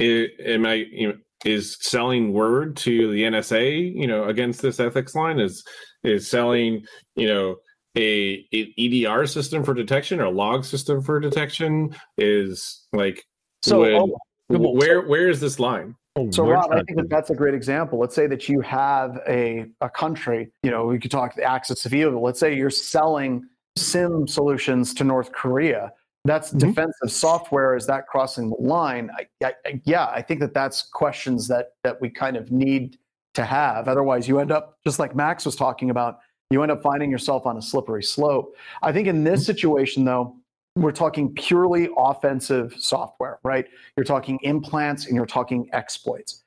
[0.00, 4.80] I- am I you know, is selling Word to the NSA, you know, against this
[4.80, 5.38] ethics line?
[5.38, 5.64] Is
[6.02, 6.84] is selling,
[7.16, 7.56] you know,
[7.96, 13.24] a, a EDR system for detection or a log system for detection is like
[13.62, 14.16] So, would- oh,
[14.48, 15.94] Well, where where is this line?
[16.16, 17.98] Oh, so, Rob, I think that that's a great example.
[17.98, 21.84] Let's say that you have a, a country, you know, we could talk the axis
[21.86, 22.22] of evil.
[22.22, 23.42] Let's say you're selling
[23.76, 25.92] SIEM solutions to North Korea.
[26.24, 26.58] That's Mhm.
[26.60, 27.76] defensive software.
[27.76, 29.10] Is that crossing the line?
[29.16, 32.98] I, I, I- yeah, I think that that's questions that that we kind of need
[33.34, 33.88] to have.
[33.88, 36.18] Otherwise, you end up just like Max was talking about.
[36.50, 38.54] You end up finding yourself on a slippery slope.
[38.82, 40.36] I think in this situation, though,
[40.76, 43.66] we're talking purely offensive software, right?
[43.96, 46.42] You're talking implants and you're talking exploits.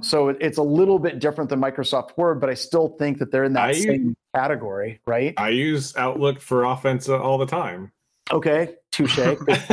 [0.00, 3.44] So it's a little bit different than Microsoft Word, but I still think that they're
[3.44, 5.34] in that I- same category, right?
[5.36, 7.92] I use Outlook for offense uh, all the time.
[8.32, 9.18] Okay, touche.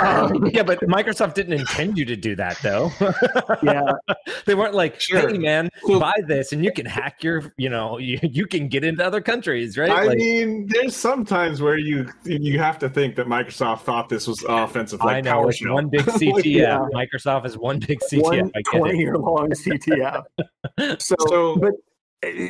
[0.00, 2.90] Um, yeah, but Microsoft didn't intend you to do that, though.
[3.62, 3.92] yeah,
[4.46, 5.28] they weren't like, Sure.
[5.28, 8.68] "Hey, man, So- buy this, and you can hack your, you know, you, you can
[8.68, 12.88] get into other countries, right?" I Like, mean, there's sometimes where you you have to
[12.88, 15.74] think that Microsoft thought this was offensive, like I know it's PowerShell.
[15.74, 16.44] one big CTF.
[16.44, 16.78] Yeah.
[16.94, 18.22] Microsoft is one big CTF.
[18.22, 20.22] one I get 20 year long CTF.
[21.00, 21.72] So, So- but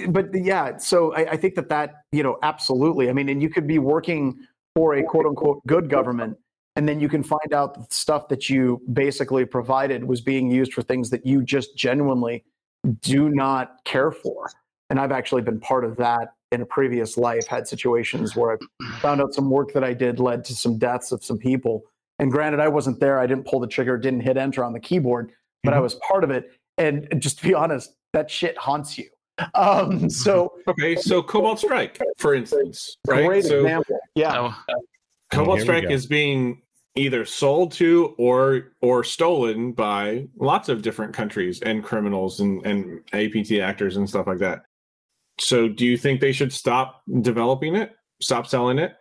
[0.08, 3.08] but yeah, so I, I think that that you know absolutely.
[3.10, 4.36] I mean, and you could be working
[4.74, 6.36] for a quote unquote good government,
[6.76, 10.50] and then you can find out that the stuff that you basically provided was being
[10.50, 12.44] used for things that you just genuinely
[13.00, 14.50] do not care for.
[14.90, 17.46] And I've actually been part of that in a previous life.
[17.46, 21.12] Had situations where I found out some work that I did led to some deaths
[21.12, 21.84] of some people.
[22.18, 23.18] And granted, I wasn't there.
[23.18, 25.32] I didn't pull the trigger, didn't hit enter on the keyboard,
[25.62, 25.84] but I mm-hmm.
[25.84, 26.52] was part of it.
[26.78, 29.08] And just to be honest, that shit haunts you.
[29.54, 33.26] Um, so Okay, so Cobalt Strike, for instance, right?
[33.26, 33.98] great so example.
[34.14, 34.52] Yeah.
[34.68, 34.74] Oh,
[35.32, 36.62] Cobalt Strike is being
[36.96, 43.00] either sold to or or stolen by lots of different countries and criminals and, and
[43.12, 44.62] APT actors and stuff like that.
[45.40, 47.92] So do you think they should stop developing it,
[48.22, 48.94] stop selling it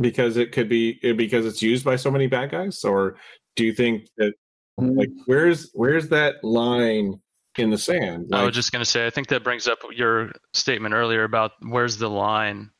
[0.00, 3.16] because it could be because it's used by so many bad guys or
[3.54, 4.34] do you think that
[4.78, 7.18] like where's where's that line
[7.58, 8.28] in the sand?
[8.32, 11.52] I was just going to say, I think that brings up your statement earlier about
[11.60, 12.70] where's the line,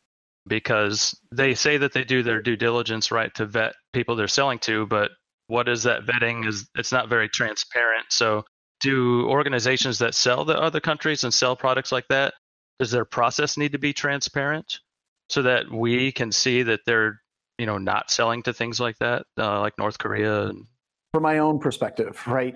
[0.47, 4.59] because they say that they do their due diligence right to vet people they're selling
[4.61, 5.11] to, but
[5.49, 6.47] what is that vetting?
[6.47, 8.07] Is it's not very transparent.
[8.11, 8.45] So,
[8.81, 12.35] do organizations that sell to other countries and sell products like that,
[12.79, 14.81] does their process need to be transparent
[15.31, 17.21] so that we can see that they're,
[17.59, 20.49] you know, not selling to things like that, uh, like North Korea?
[20.49, 20.67] And,
[21.15, 22.55] from my own perspective, right?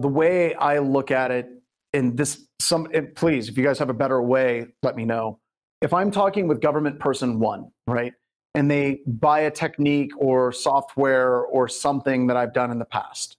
[0.00, 1.48] The way I look at it,
[1.92, 5.38] in this, some and please, if you guys have a better way, let me know.
[5.80, 8.12] If I'm talking with government person one, right,
[8.54, 13.36] and they buy a technique or software or something that I've done in the past,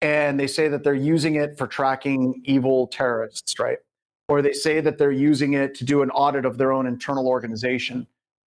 [0.00, 3.78] and they say that they're using it for tracking evil terrorists, right?
[4.28, 7.26] Or they say that they're using it to do an audit of their own internal
[7.26, 8.06] organization.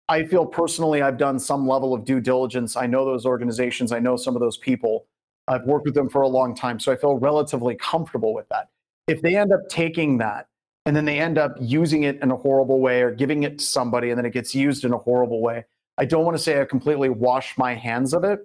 [0.09, 2.77] I feel personally I've done some level of due diligence.
[2.77, 5.07] I know those organizations, I know some of those people.
[5.49, 8.69] I've worked with them for a long time, so I feel relatively comfortable with that.
[9.07, 10.49] If they end up taking that
[10.85, 13.65] and then they end up using it in a horrible way or giving it to
[13.65, 15.65] somebody and then it gets used in a horrible way,
[15.99, 18.41] I don't want to say I completely wash my hands of it,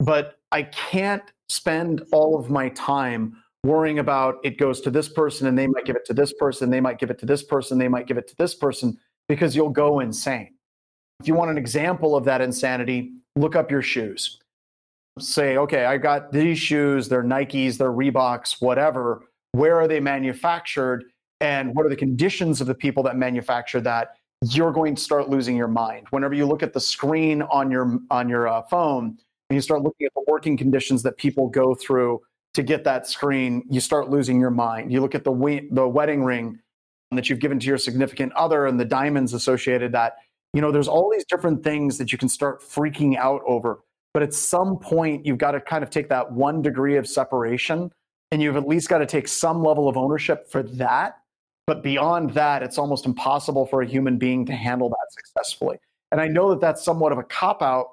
[0.00, 5.46] but I can't spend all of my time worrying about it goes to this person
[5.46, 7.78] and they might give it to this person, they might give it to this person,
[7.78, 8.96] they might give it to this person
[9.28, 10.54] because you'll go insane.
[11.20, 14.38] If you want an example of that insanity, look up your shoes.
[15.18, 19.24] Say, okay, I got these shoes, they're Nikes, they're Reeboks, whatever.
[19.52, 21.04] Where are they manufactured?
[21.40, 24.16] And what are the conditions of the people that manufacture that?
[24.50, 26.06] You're going to start losing your mind.
[26.10, 29.18] Whenever you look at the screen on your on your uh, phone
[29.50, 32.20] and you start looking at the working conditions that people go through
[32.54, 34.92] to get that screen, you start losing your mind.
[34.92, 36.60] You look at the we- the wedding ring
[37.10, 40.16] that you've given to your significant other and the diamonds associated that
[40.52, 43.80] you know there's all these different things that you can start freaking out over
[44.18, 47.88] but at some point you've got to kind of take that one degree of separation
[48.32, 51.18] and you've at least got to take some level of ownership for that
[51.68, 55.76] but beyond that it's almost impossible for a human being to handle that successfully
[56.10, 57.90] and i know that that's somewhat of a cop out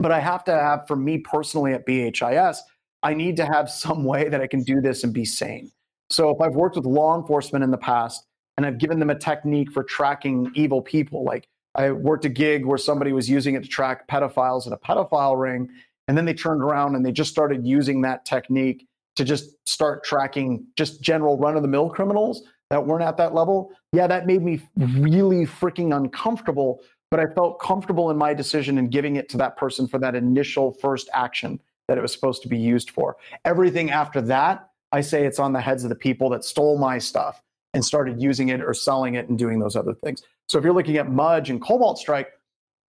[0.00, 2.58] but i have to have for me personally at bhis
[3.04, 5.70] I need to have some way that I can do this and be sane.
[6.10, 9.14] So if I've worked with law enforcement in the past and I've given them a
[9.14, 11.46] technique for tracking evil people, like
[11.76, 15.38] I worked a gig where somebody was using it to track pedophiles in a pedophile
[15.38, 15.68] ring,
[16.08, 18.86] and then they turned around and they just started using that technique
[19.16, 23.34] to just start tracking just general run of the mill criminals that weren't at that
[23.34, 23.72] level.
[23.92, 28.88] Yeah, that made me really freaking uncomfortable, but I felt comfortable in my decision in
[28.88, 32.48] giving it to that person for that initial first action that it was supposed to
[32.48, 33.16] be used for.
[33.44, 36.98] Everything after that, I say it's on the heads of the people that stole my
[36.98, 37.42] stuff
[37.74, 40.22] and started using it or selling it and doing those other things.
[40.48, 42.28] So if you're looking at Mudge and Cobalt Strike,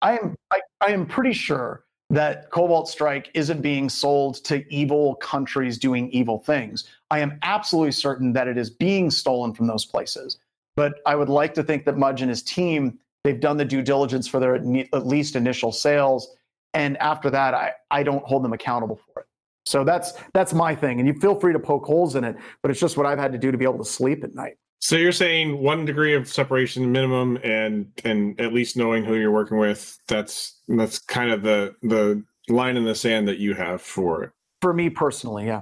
[0.01, 5.15] I am I, I am pretty sure that Cobalt Strike isn't being sold to evil
[5.15, 6.85] countries doing evil things.
[7.09, 10.37] I am absolutely certain that it is being stolen from those places.
[10.75, 13.81] But I would like to think that Mudge and his team, they've done the due
[13.81, 16.35] diligence for their at least initial sales
[16.73, 19.27] and after that I, I don't hold them accountable for it
[19.65, 22.71] so that's that's my thing and you feel free to poke holes in it but
[22.71, 24.97] it's just what i've had to do to be able to sleep at night so
[24.97, 29.57] you're saying one degree of separation minimum and and at least knowing who you're working
[29.57, 34.23] with that's that's kind of the the line in the sand that you have for
[34.23, 35.61] it for me personally yeah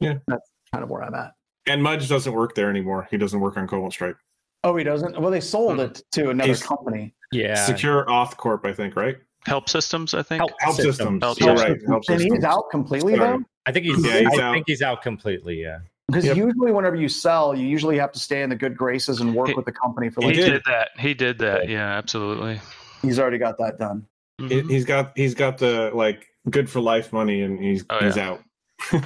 [0.00, 1.32] yeah that's kind of where i'm at
[1.66, 4.16] and mudge doesn't work there anymore he doesn't work on cobalt strike
[4.62, 5.80] oh he doesn't well they sold hmm.
[5.80, 10.22] it to another He's, company yeah secure auth corp i think right Help Systems, I
[10.22, 10.40] think.
[10.40, 10.96] Help, help Systems.
[10.96, 11.22] systems.
[11.22, 11.78] Help You're right.
[11.86, 12.34] Help and systems.
[12.36, 13.36] he's out completely Sorry.
[13.36, 13.44] though.
[13.66, 14.02] I think he's.
[14.02, 14.54] Yeah, he's I out.
[14.54, 15.60] think he's out completely.
[15.60, 15.80] Yeah.
[16.08, 16.36] Because yep.
[16.36, 19.48] usually, whenever you sell, you usually have to stay in the good graces and work
[19.48, 20.20] he, with the company for.
[20.20, 20.90] Like he did that.
[20.98, 21.68] He did that.
[21.68, 22.60] Yeah, absolutely.
[23.00, 24.06] He's already got that done.
[24.40, 24.68] Mm-hmm.
[24.68, 28.30] He's got he's got the like good for life money, and he's oh, he's yeah.
[28.30, 28.42] out.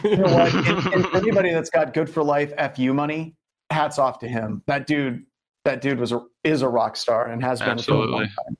[0.04, 0.54] you know what?
[0.54, 3.36] And, and anybody that's got good for life fu money,
[3.70, 4.62] hats off to him.
[4.66, 5.24] That dude,
[5.64, 8.06] that dude was a is a rock star and has been absolutely.
[8.06, 8.56] for a long time.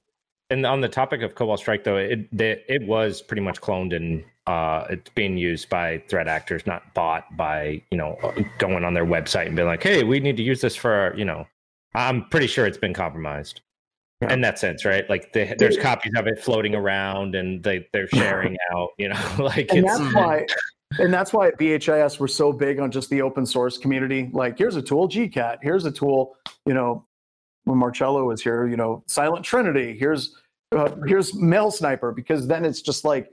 [0.50, 4.24] And on the topic of Cobalt Strike, though, it it was pretty much cloned and
[4.46, 8.16] uh, it's being used by threat actors, not bought by you know
[8.58, 11.16] going on their website and being like, "Hey, we need to use this for our,
[11.16, 11.46] you know."
[11.94, 13.60] I'm pretty sure it's been compromised
[14.20, 14.32] yeah.
[14.32, 15.08] in that sense, right?
[15.08, 19.20] Like they, there's copies of it floating around and they they're sharing out, you know,
[19.38, 20.46] like and that's why.
[20.98, 24.30] And that's why at BHIS we're so big on just the open source community.
[24.32, 25.58] Like, here's a tool, GCAT.
[25.60, 26.34] Here's a tool,
[26.64, 27.04] you know,
[27.68, 29.96] when Marcello was here, you know, Silent Trinity.
[29.96, 30.34] Here's
[30.72, 33.30] uh, here's MailSniper because then it's just like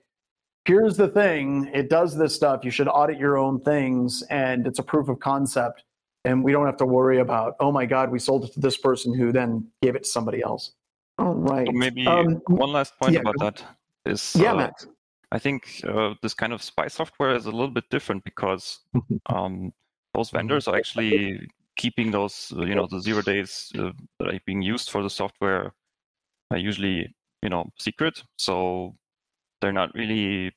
[0.65, 4.79] here's the thing it does this stuff you should audit your own things and it's
[4.79, 5.83] a proof of concept
[6.23, 8.77] and we don't have to worry about oh my god we sold it to this
[8.77, 10.71] person who then gave it to somebody else
[11.19, 13.63] all right maybe um, one last point yeah, about that
[14.05, 14.87] is yeah uh, Max.
[15.31, 18.79] i think uh, this kind of spy software is a little bit different because
[19.27, 19.71] um,
[20.15, 24.39] those vendors are actually keeping those, uh, you know, the zero days uh, that are
[24.45, 25.73] being used for the software
[26.51, 28.23] are usually, you know, secret.
[28.37, 28.95] So
[29.61, 30.51] they're not really,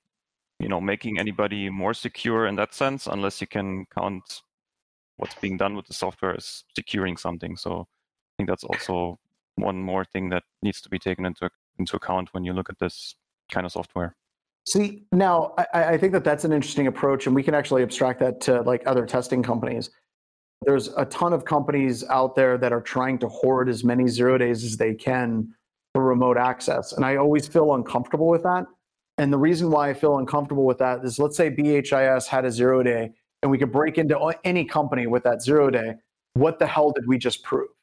[0.60, 4.42] you know, making anybody more secure in that sense, unless you can count
[5.16, 7.56] what's being done with the software as securing something.
[7.56, 9.18] So I think that's also
[9.56, 12.78] one more thing that needs to be taken into into account when you look at
[12.78, 13.14] this
[13.52, 14.16] kind of software.
[14.66, 18.20] See, now I, I think that that's an interesting approach, and we can actually abstract
[18.20, 19.90] that to like other testing companies
[20.62, 24.38] there's a ton of companies out there that are trying to hoard as many zero
[24.38, 25.48] days as they can
[25.94, 26.92] for remote access.
[26.92, 28.66] And I always feel uncomfortable with that.
[29.18, 32.50] And the reason why I feel uncomfortable with that is let's say BHIS had a
[32.50, 35.94] zero day and we could break into any company with that zero day.
[36.34, 37.68] What the hell did we just prove?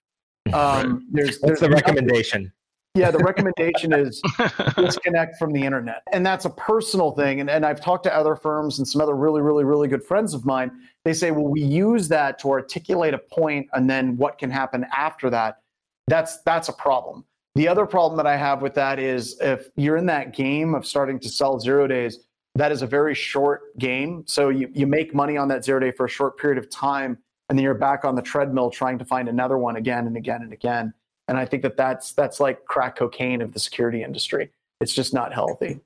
[0.53, 2.53] Um, there's, there's the recommendation.
[2.95, 4.21] Yeah, the recommendation is
[4.77, 6.01] disconnect from the internet.
[6.13, 7.41] And that's a personal thing.
[7.41, 10.33] And, and I've talked to other firms and some other really, really, really good friends
[10.33, 10.71] of mine.
[11.03, 14.85] They say, well, we use that to articulate a point and then what can happen
[14.95, 15.59] after that.
[16.07, 17.25] That's that's a problem.
[17.55, 20.85] The other problem that I have with that is if you're in that game of
[20.85, 22.19] starting to sell zero days,
[22.55, 24.23] that is a very short game.
[24.25, 27.17] So you, you make money on that zero day for a short period of time,
[27.49, 30.41] and then you're back on the treadmill trying to find another one again and again
[30.41, 30.93] and again.
[31.27, 34.51] And I think that that's that's like crack cocaine of the security industry.
[34.79, 35.79] It's just not healthy.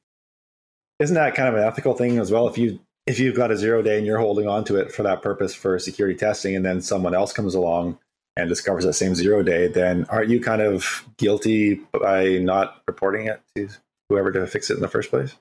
[1.00, 2.48] Isn't that kind of an ethical thing as well?
[2.48, 5.04] If you if you've got a zero day and you're holding on to it for
[5.04, 7.98] that purpose for security testing, and then someone else comes along
[8.36, 13.28] and discovers that same zero day, then aren't you kind of guilty by not reporting
[13.28, 13.70] it to
[14.10, 15.36] whoever to fix it in the first place?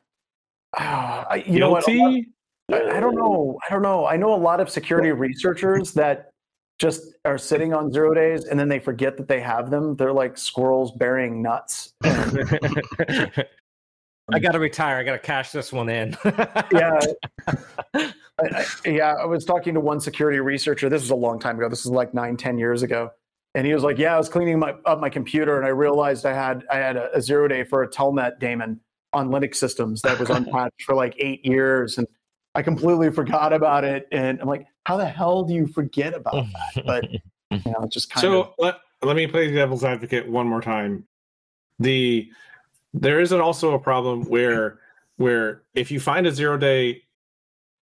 [0.77, 1.85] Uh, I, you know what?
[1.89, 2.25] I,
[2.71, 3.59] I don't know.
[3.67, 4.07] I don't know.
[4.07, 6.31] I know a lot of security researchers that
[6.79, 9.97] just are sitting on zero days and then they forget that they have them.
[9.97, 11.93] They're like squirrels burying nuts.
[12.05, 13.45] I
[14.41, 14.99] got to retire.
[14.99, 16.17] I got to cash this one in.
[16.73, 17.01] yeah.
[17.97, 19.15] I, I, yeah.
[19.15, 20.89] I was talking to one security researcher.
[20.89, 21.69] This was a long time ago.
[21.69, 23.11] This was like nine, ten years ago.
[23.55, 26.27] And he was like, yeah, I was cleaning my, up my computer and I realized
[26.27, 28.81] I had, I had a, a zero day for a telnet daemon
[29.13, 31.99] on Linux systems that was unpatched for like eight years.
[31.99, 32.07] And
[32.55, 34.09] I completely forgot about it.
[34.13, 36.85] And I'm like, how the hell do you forget about that?
[36.85, 37.21] But, you
[37.73, 38.51] know, it's just kind so of.
[38.59, 41.07] let, let me play devil's advocate one more time.
[41.79, 42.29] The
[42.95, 44.81] there is also a problem where
[45.19, 47.03] where if you find a zero day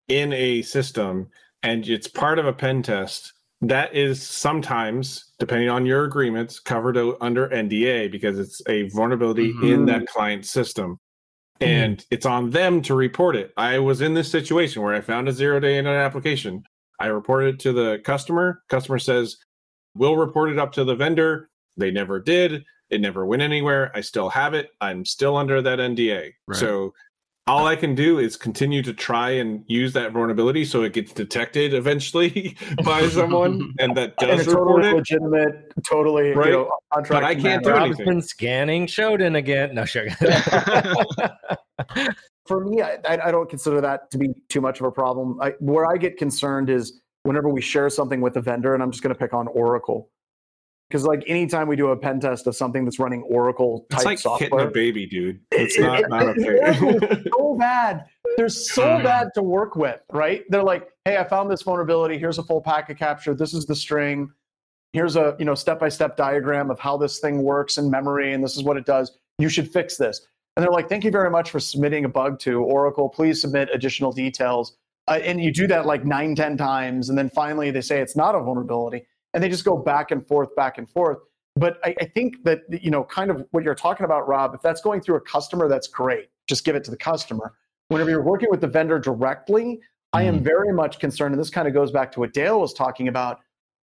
[0.08, 1.30] in a system
[1.64, 6.98] and it's part of a pen test, that is sometimes, depending on your agreements, covered
[7.22, 9.66] under NDA because it's a vulnerability Mm-hmm.
[9.66, 11.00] in that client system.
[11.62, 11.72] Mm-hmm.
[11.72, 13.54] And it's on them to report it.
[13.56, 16.64] I was in this situation where I found a zero day in an application.
[17.00, 18.62] I reported it to the customer.
[18.70, 19.38] Customer says,
[19.96, 21.50] We'll report it up to the vendor.
[21.78, 22.66] They never did.
[22.90, 23.92] It never went anywhere.
[23.96, 24.70] I still have it.
[24.82, 26.34] I'm still under that NDA.
[26.48, 26.60] Right.
[26.60, 26.94] So
[27.48, 31.14] all I can do is continue to try and use that vulnerability so it gets
[31.14, 34.96] detected eventually by someone and that And a does report totally it.
[34.96, 36.48] legitimate, totally, Right.
[36.48, 36.72] you know,
[37.08, 37.82] But I can't do matter.
[37.86, 38.06] anything.
[38.08, 39.76] Rob's been scanning Shodan again.
[39.76, 40.08] No, sure.
[42.48, 45.40] for me, I, I I don't consider that to be too much of a problem.
[45.42, 48.92] I, where I get concerned is whenever we share something with a vendor, and I'm
[48.92, 50.10] just going to pick on Oracle,
[50.90, 54.06] because like anytime we do a pen test of something that's running Oracle type It's
[54.06, 55.40] like software, hitting a baby, dude.
[55.52, 57.24] It's not, it- not okay.
[57.32, 58.06] so bad.
[58.38, 60.44] They're so bad to work with, right?
[60.50, 62.18] They're like, hey, I found this vulnerability.
[62.18, 63.34] Here's a full packet capture.
[63.34, 64.30] This is the string.
[64.94, 68.34] Here's a you know step by step diagram of how this thing works in memory,
[68.34, 69.18] and this is what it does.
[69.40, 70.26] You should fix this.
[70.56, 73.10] And they're like, thank you very much for submitting a bug to Oracle.
[73.10, 74.78] Please submit additional details.
[75.08, 78.16] Uh, and you do that like nine, ten times, and then finally they say it's
[78.16, 81.20] not a vulnerability, and they just go back and forth, back and forth.
[81.58, 84.56] But I, I think that you know, kind of what you're talking about, Rob.
[84.56, 86.30] If that's going through a customer, that's great.
[86.48, 87.54] Just give it to the customer.
[87.90, 89.80] Whenever you're working with the vendor directly,
[90.14, 90.44] I am mm-hmm.
[90.46, 93.42] very much concerned, and this kind of goes back to what Dale was talking about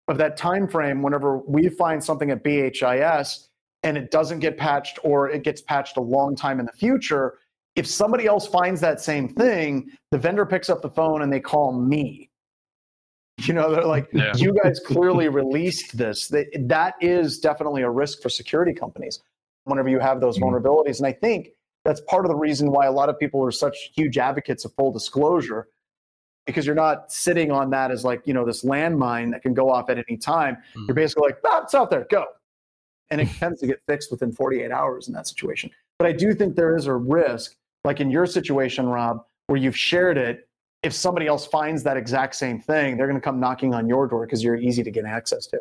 [0.07, 1.03] of that time frame.
[1.03, 3.47] Whenever we find something at BHIS
[3.83, 7.39] and it doesn't get patched, or it gets patched a long time in the future,
[7.75, 11.39] if somebody else finds that same thing, the vendor picks up the phone and they
[11.39, 12.30] call me.
[13.47, 14.33] You know, they're like, Yeah.
[14.35, 16.27] you guys clearly released this.
[16.27, 19.21] That, that is definitely a risk for security companies
[19.65, 20.97] whenever you have those vulnerabilities.
[20.97, 21.49] And I think
[21.85, 24.73] that's part of the reason why a lot of people are such huge advocates of
[24.73, 25.67] full disclosure
[26.45, 29.69] because you're not sitting on that as like, you know, this landmine that can go
[29.69, 30.57] off at any time.
[30.75, 30.87] Mm.
[30.87, 32.25] You're basically like, ah, it's out there, go.
[33.09, 35.69] And it tends to get fixed within 48 hours in that situation.
[35.99, 39.77] But I do think there is a risk, like in your situation, Rob, where you've
[39.77, 40.47] shared it.
[40.83, 44.07] If somebody else finds that exact same thing, they're going to come knocking on your
[44.07, 45.59] door because you're easy to get access to.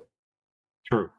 [0.91, 1.11] True.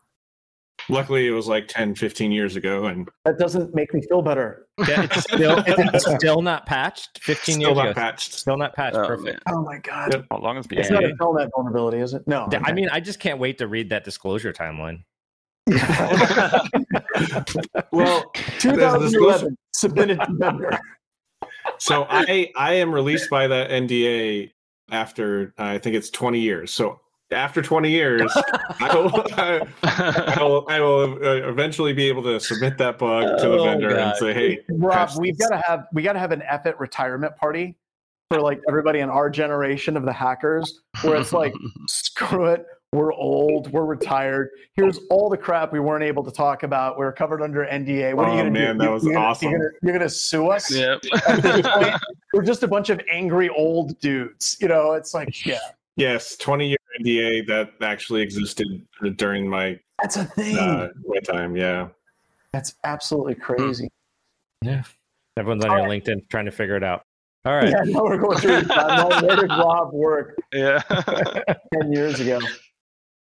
[0.89, 4.65] Luckily, it was like 10, 15 years ago, and That doesn't make me feel better.
[4.87, 7.19] Yeah, it's still, it's still not patched.
[7.21, 7.93] 15 still years not ago.
[7.93, 8.33] patched.
[8.33, 8.95] Still not patched.
[8.97, 9.25] Oh, Perfect.
[9.45, 9.55] man.
[9.55, 10.11] Oh my God.
[10.11, 10.25] Yep.
[10.31, 11.17] How long is the It's not a NDA?
[11.17, 12.27] telnet vulnerability, is it?
[12.27, 12.49] No.
[12.65, 15.03] I mean, I just can't wait to read that disclosure timeline.
[17.91, 20.79] Well, 2011 submitted to vendor.
[21.77, 24.51] So I I am released by that NDA
[24.91, 26.71] after I think it's 20 years.
[26.71, 26.99] So
[27.31, 28.31] after 20 years,
[28.79, 33.39] I will, I, I will, I will uh, eventually be able to submit that bug
[33.39, 36.19] to the Oh, vendor and say, "Hey, Rob, we've got to have we got to
[36.19, 37.75] have an effort retirement party
[38.29, 41.53] for like everybody in our generation of the hackers, where it's like,
[41.87, 44.49] screw it, we're old, we're retired.
[44.73, 46.97] Here's all the crap we weren't able to talk about.
[46.97, 48.13] We're covered under NDA.
[48.13, 48.83] What are Oh, you gonna man, do?
[48.83, 49.49] that was you're gonna, awesome.
[49.49, 50.69] You're gonna, you're gonna sue us?
[50.75, 51.01] yep.
[51.03, 51.95] Point,
[52.33, 54.57] we're just a bunch of angry old dudes.
[54.59, 55.59] You know, it's like, yeah,
[55.95, 58.67] yes, 20 year NDA that actually existed
[59.15, 60.57] during my that's a thing.
[60.57, 61.55] uh, my time.
[61.55, 61.87] Yeah,
[62.51, 63.87] that's absolutely crazy.
[64.61, 64.83] Yeah.
[65.37, 67.03] Everyone's on All your LinkedIn trying to figure it out.
[67.45, 67.69] All right.
[67.69, 68.61] Yeah, now we're going through.
[68.63, 69.23] the.
[69.25, 70.37] Where did Rob work?
[70.51, 70.81] Yeah.
[71.79, 72.39] 10 years ago.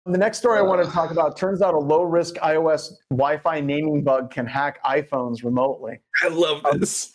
[0.06, 3.38] The next story I want to talk about turns out a low risk iOS Wi
[3.38, 5.98] Fi naming bug can hack iPhones remotely.
[6.22, 7.12] I love um, this.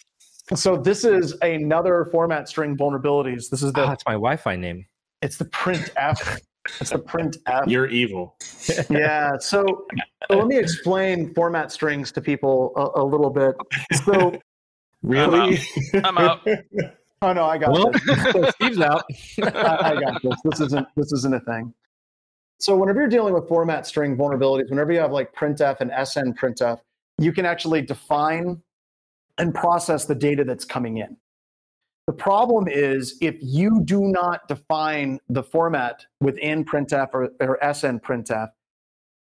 [0.55, 3.49] So this is another format string vulnerabilities.
[3.51, 4.85] This is the ah, Oh, that's my Wi-Fi name.
[5.21, 6.39] it's the print printf.
[6.81, 7.67] It's the print printf.
[7.67, 8.35] You're evil.
[8.89, 9.37] yeah.
[9.39, 9.85] So,
[10.31, 13.55] so let me explain format strings to people a, a little bit.
[14.03, 14.33] So,
[15.03, 15.59] Really?
[16.03, 16.45] I'm out.
[17.21, 18.23] oh no, I got Well, this.
[18.33, 19.03] so Steve's out.
[19.43, 20.35] I, I got this.
[20.43, 21.73] This isn't this isn't a thing.
[22.59, 26.33] So whenever you're dealing with format string vulnerabilities, whenever you have like printf and sn
[26.33, 26.79] printf,
[27.17, 28.61] you can actually define
[29.37, 31.15] and process the data that's coming in.
[32.07, 37.99] The problem is if you do not define the format within printf or, or sn
[37.99, 38.49] printf,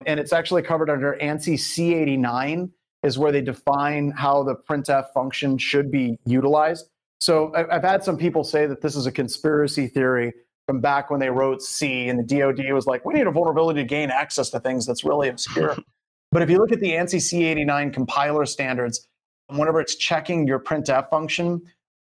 [0.04, 2.70] and it's actually covered under ANSI C89
[3.04, 6.88] is where they define how the printf function should be utilized.
[7.20, 10.32] So I've had some people say that this is a conspiracy theory
[10.66, 13.80] from back when they wrote C and the DoD was like, we need a vulnerability
[13.80, 15.76] to gain access to things that's really obscure.
[16.32, 19.08] but if you look at the ANSI C89 compiler standards,
[19.48, 21.60] whenever it's checking your printf function,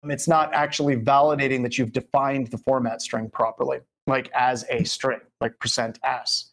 [0.02, 4.84] um, it's not actually validating that you've defined the format string properly, like as a
[4.84, 6.50] string, like percent %s.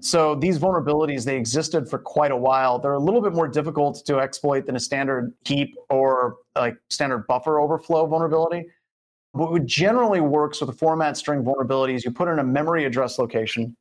[0.00, 2.80] So these vulnerabilities, they existed for quite a while.
[2.80, 7.26] They're a little bit more difficult to exploit than a standard heap or like standard
[7.28, 8.66] buffer overflow vulnerability.
[9.32, 13.18] What generally works with a format string vulnerability is you put in a memory address
[13.18, 13.76] location,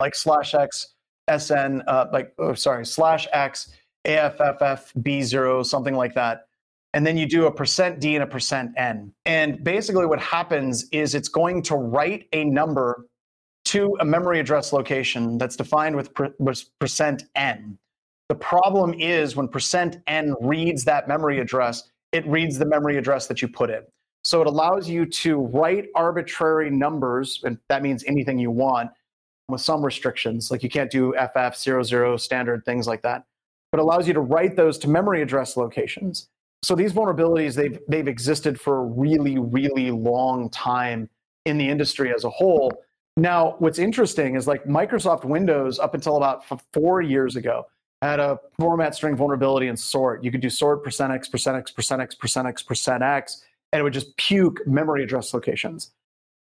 [0.00, 0.94] like slash x
[1.38, 3.72] sn, uh, like oh, sorry, slash x
[4.04, 6.46] AFFF B0, something like that.
[6.92, 9.12] And then you do a percent D and a percent N.
[9.24, 13.06] And basically, what happens is it's going to write a number
[13.66, 17.78] to a memory address location that's defined with, per, with percent N.
[18.28, 23.28] The problem is when percent N reads that memory address, it reads the memory address
[23.28, 23.82] that you put in.
[24.22, 28.90] So it allows you to write arbitrary numbers, and that means anything you want
[29.48, 33.24] with some restrictions, like you can't do FF00 standard things like that,
[33.72, 36.28] but allows you to write those to memory address locations.
[36.62, 41.08] So these vulnerabilities, they've, they've existed for a really, really long time
[41.46, 42.70] in the industry as a whole.
[43.16, 47.66] Now, what's interesting is like Microsoft Windows, up until about four years ago,
[48.02, 50.22] had a format string vulnerability in sort.
[50.24, 53.42] You could do sort percent %x, percent %x, percent %x, percent %x, percent %x,
[53.72, 55.92] and it would just puke memory address locations,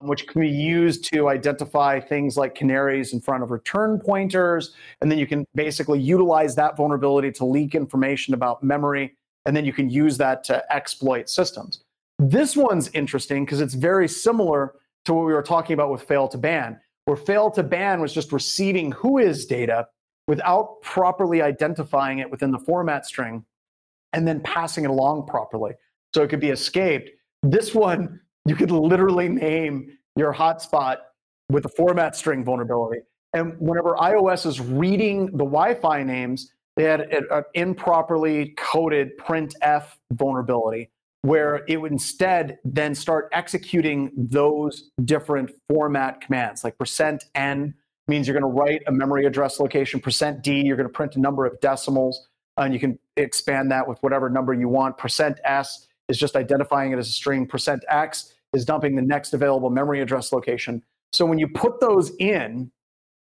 [0.01, 4.73] which can be used to identify things like canaries in front of return pointers.
[5.01, 9.15] And then you can basically utilize that vulnerability to leak information about memory,
[9.45, 11.81] and then you can use that to exploit systems.
[12.19, 16.79] This one's interesting because it's very similar to what we were talking about with fail2ban,
[17.05, 19.87] where fail2ban was just receiving whois data
[20.27, 23.45] without properly identifying it within the format string
[24.13, 25.73] and then passing it along properly
[26.15, 27.09] so it could be escaped.
[27.43, 30.99] This one, you could literally name your hotspot
[31.49, 33.01] with a format string vulnerability.
[33.33, 39.87] And whenever iOS is reading the Wi Fi names, they had an improperly coded printf
[40.13, 40.89] vulnerability
[41.23, 47.73] where it would instead then start executing those different format commands like percent n
[48.07, 51.15] means you're going to write a memory address location percent d you're going to print
[51.15, 55.39] a number of decimals and you can expand that with whatever number you want percent
[55.45, 59.69] s is just identifying it as a string percent x is dumping the next available
[59.69, 60.81] memory address location
[61.13, 62.71] so when you put those in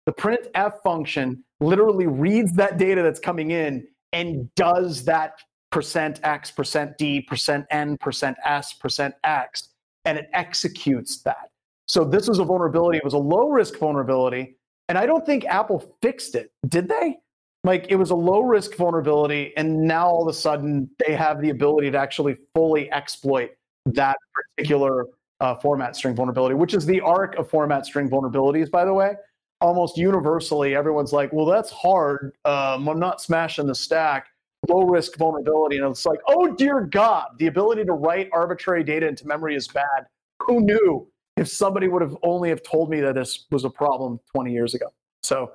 [0.06, 5.40] the printf function literally reads that data that's coming in and does that
[5.72, 9.70] percent X, percent D, percent N, percent S, percent X,
[10.04, 11.50] and it executes that.
[11.88, 12.98] So this was a vulnerability.
[12.98, 14.56] It was a low risk vulnerability.
[14.88, 16.52] And I don't think Apple fixed it.
[16.68, 17.18] Did they?
[17.64, 19.52] Like it was a low risk vulnerability.
[19.56, 23.50] And now all of a sudden they have the ability to actually fully exploit
[23.86, 25.06] that particular
[25.40, 29.14] uh, format string vulnerability, which is the arc of format string vulnerabilities, by the way.
[29.60, 32.32] Almost universally, everyone's like, well, that's hard.
[32.44, 34.26] Um, I'm not smashing the stack
[34.68, 35.78] low risk vulnerability.
[35.78, 39.68] And it's like, oh dear God, the ability to write arbitrary data into memory is
[39.68, 40.06] bad.
[40.42, 41.08] Who knew?
[41.36, 44.74] If somebody would have only have told me that this was a problem 20 years
[44.74, 44.92] ago.
[45.22, 45.52] So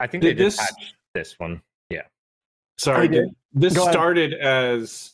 [0.00, 1.60] I think Did they this- just patched this one.
[1.90, 2.02] Yeah.
[2.78, 3.08] Sorry,
[3.52, 3.92] this Go ahead.
[3.92, 5.12] started as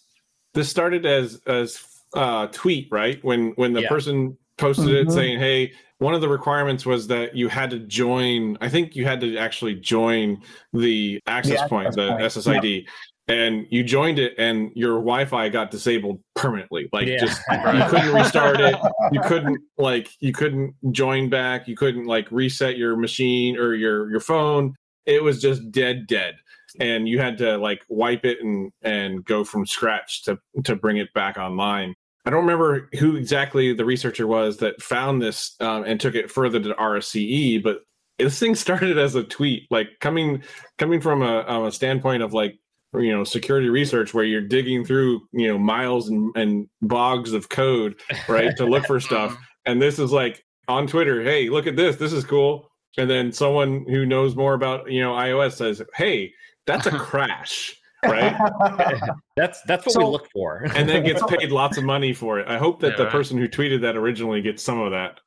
[0.54, 1.82] this started as as
[2.14, 3.88] uh, tweet right when when the Yeah.
[3.88, 5.06] person posted Mhm.
[5.08, 8.56] it saying, "Hey, one of the requirements was that you had to join.
[8.60, 10.42] I think you had to actually join
[10.72, 12.22] the access access point, the point.
[12.22, 12.86] SSID."
[13.28, 16.88] And you joined it, and your Wi-Fi got disabled permanently.
[16.92, 17.18] Like, Yeah.
[17.18, 18.76] just you couldn't restart it.
[19.10, 21.66] You couldn't like you couldn't join back.
[21.66, 24.74] You couldn't like reset your machine or your your phone.
[25.06, 26.36] It was just dead, dead.
[26.78, 30.98] And you had to like wipe it and and go from scratch to to bring
[30.98, 31.94] it back online.
[32.26, 36.30] I don't remember who exactly the researcher was that found this um, and took it
[36.30, 37.82] further to RSCE, but
[38.18, 40.42] this thing started as a tweet, like coming
[40.76, 42.58] coming from a, um, a standpoint of like
[42.94, 47.48] you know security research where you're digging through you know miles and, and bogs of
[47.48, 49.36] code right to look for stuff.
[49.64, 51.96] And this is like on twitter hey look at this.
[51.96, 56.32] This is cool and then someone who knows more about you know ios says hey
[56.66, 58.36] that's a crash right
[59.36, 60.66] That's that's what So- we look for.
[60.74, 63.12] and then gets paid lots of money for it i hope that Yeah, the right.
[63.12, 65.20] person who tweeted that originally gets some of that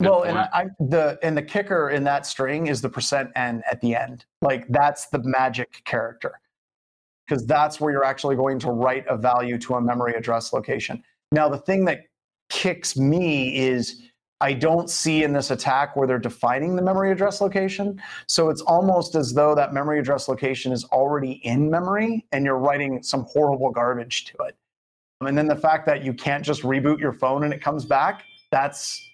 [0.00, 0.36] well, and.
[0.36, 3.94] I, I the and the kicker in that string is the percent n at the
[3.94, 4.24] end.
[4.40, 6.40] Like that's the magic character,
[7.24, 11.04] because that's where you're actually going to write a value to a memory address location.
[11.30, 12.00] Now, the thing that
[12.48, 14.02] kicks me is
[14.42, 18.02] I don't see in this attack where they're defining the memory address location.
[18.26, 22.58] So it's almost as though that memory address location is already in memory, and you're
[22.58, 24.56] writing some horrible garbage to it.
[25.20, 27.84] Um, and then the fact that you can't just reboot your phone and it comes
[27.84, 29.08] back, that's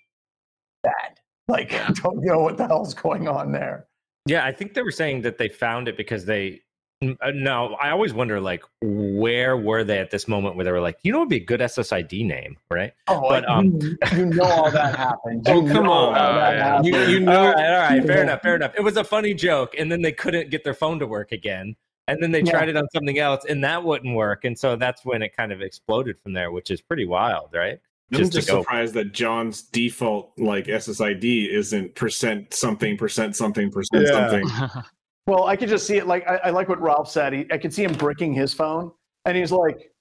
[0.82, 1.20] bad.
[1.46, 1.72] Like,
[2.02, 3.86] don't know what the hell's going on there.
[4.24, 6.62] Yeah, I think they were saying that they found it because they.
[7.02, 10.72] N- uh, No, I always wonder, like, where were they at this moment where they
[10.72, 12.92] were like, you know, it'd be a good SSID name, right?
[13.06, 15.44] Oh, But, um, you, you know all that happened.
[15.48, 16.14] Oh, come on.
[16.16, 18.72] all Uh, you, you know all right, all right, fair enough, fair enough.
[18.76, 21.76] It was a funny joke, and then they couldn't get their phone to work again,
[22.08, 22.52] and then they Yeah.
[22.52, 25.52] tried it on something else, and that wouldn't work, and so that's when it kind
[25.52, 27.78] of exploded from there, which is pretty wild, right?
[28.10, 33.70] I'm just just, to surprised that John's default like SSID isn't percent something, percent something,
[33.70, 34.12] percent Yeah.
[34.30, 34.48] something.
[35.28, 36.06] Well, I could just see it.
[36.06, 37.34] Like I, I like what Ralph said.
[37.34, 38.90] He, I could see him breaking his phone,
[39.26, 39.92] and he's like,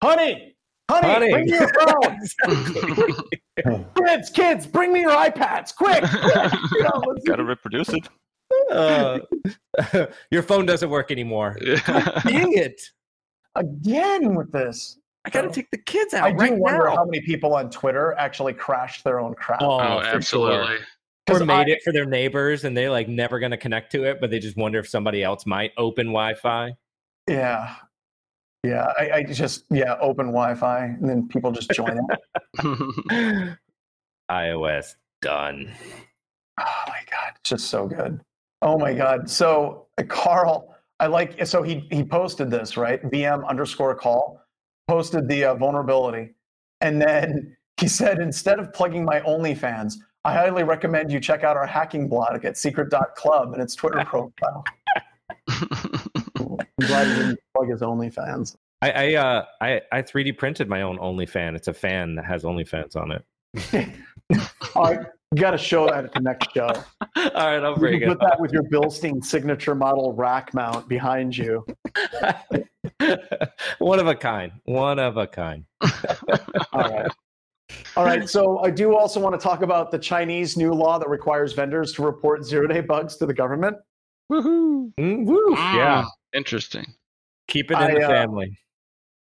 [0.00, 0.54] "Honey,
[0.88, 3.04] honey, Honey." bring me your phone.
[3.96, 6.52] kids, kids, bring me your iPads, quick!" quick.
[6.72, 8.08] You know, Gotta reproduce it.
[8.70, 9.18] Uh,
[10.30, 11.58] your phone doesn't work anymore.
[12.24, 12.80] Dang it!
[13.56, 15.00] again with this.
[15.24, 16.94] I gotta take the kids out I do right wonder now.
[16.94, 19.62] how many people on Twitter actually crashed their own crap.
[19.62, 20.76] Oh, oh, for absolutely.
[21.28, 24.04] Or 'Cause made I- it for their neighbors, and they're like never gonna connect to
[24.04, 26.72] it, but they just wonder if somebody else might open Wi-Fi.
[27.28, 27.74] Yeah,
[28.64, 28.92] yeah.
[28.98, 33.58] I, I just yeah open Wi-Fi, and then people just join it.
[34.30, 35.70] iOS done.
[36.60, 38.20] Oh my god, it's just so good.
[38.62, 39.28] Oh my god.
[39.30, 43.02] So uh, Carl, I like so he he posted this right.
[43.10, 44.40] VM underscore call
[44.88, 46.34] posted the uh, vulnerability,
[46.80, 49.94] and then he said instead of plugging my OnlyFans,
[50.24, 54.64] I highly recommend you check out our hacking blog at secret.club and its Twitter profile.
[55.48, 58.56] I'm glad he didn't plug his OnlyFans.
[58.82, 61.56] I I uh I I 3D printed my own OnlyFan.
[61.56, 63.24] It's a fan that has OnlyFans on it.
[64.76, 65.00] All right,
[65.34, 66.66] you got to show that at the next show.
[67.16, 68.18] All right, I'll You bring can it.
[68.18, 71.64] put that with your Bilstein signature model rack mount behind you.
[73.78, 74.52] One of a kind.
[74.64, 75.64] One of a kind.
[76.72, 77.10] All right.
[77.98, 78.28] All right.
[78.28, 81.92] So I do also want to talk about the Chinese new law that requires vendors
[81.94, 83.76] to report zero day bugs to the government.
[84.30, 84.92] Woohoo!
[85.00, 85.56] Mm, woo.
[85.56, 86.86] Yeah, Interesting.
[87.48, 88.56] keep it in I, the uh, family.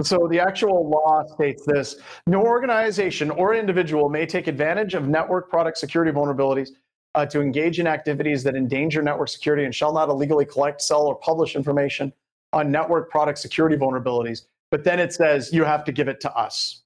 [0.02, 1.96] So the actual law states this
[2.28, 6.68] no organization or individual may take advantage of network product security vulnerabilities
[7.16, 11.08] uh, to engage in activities that endanger network security and shall not illegally collect, sell,
[11.08, 12.12] or publish information
[12.52, 14.42] on network product security vulnerabilities.
[14.70, 16.79] But then it says you have to give it to us.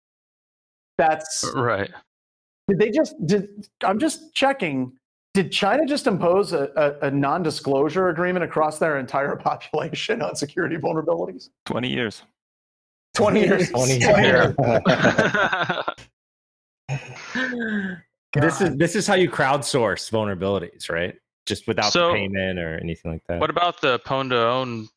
[0.98, 1.90] That's uh, Right.
[2.68, 3.68] Did they just did?
[3.82, 4.92] I'm just checking.
[5.34, 6.70] Did China just impose a,
[7.02, 11.50] a, a non-disclosure agreement across their entire population on security vulnerabilities?
[11.66, 12.22] 20 years.
[13.14, 13.70] Twenty years.
[13.70, 14.54] 20 years.
[18.32, 21.14] This is this is how you crowdsource vulnerabilities, right?
[21.46, 23.38] Just without So- the payment or anything like that.
[23.40, 24.88] what about the Pwn2Own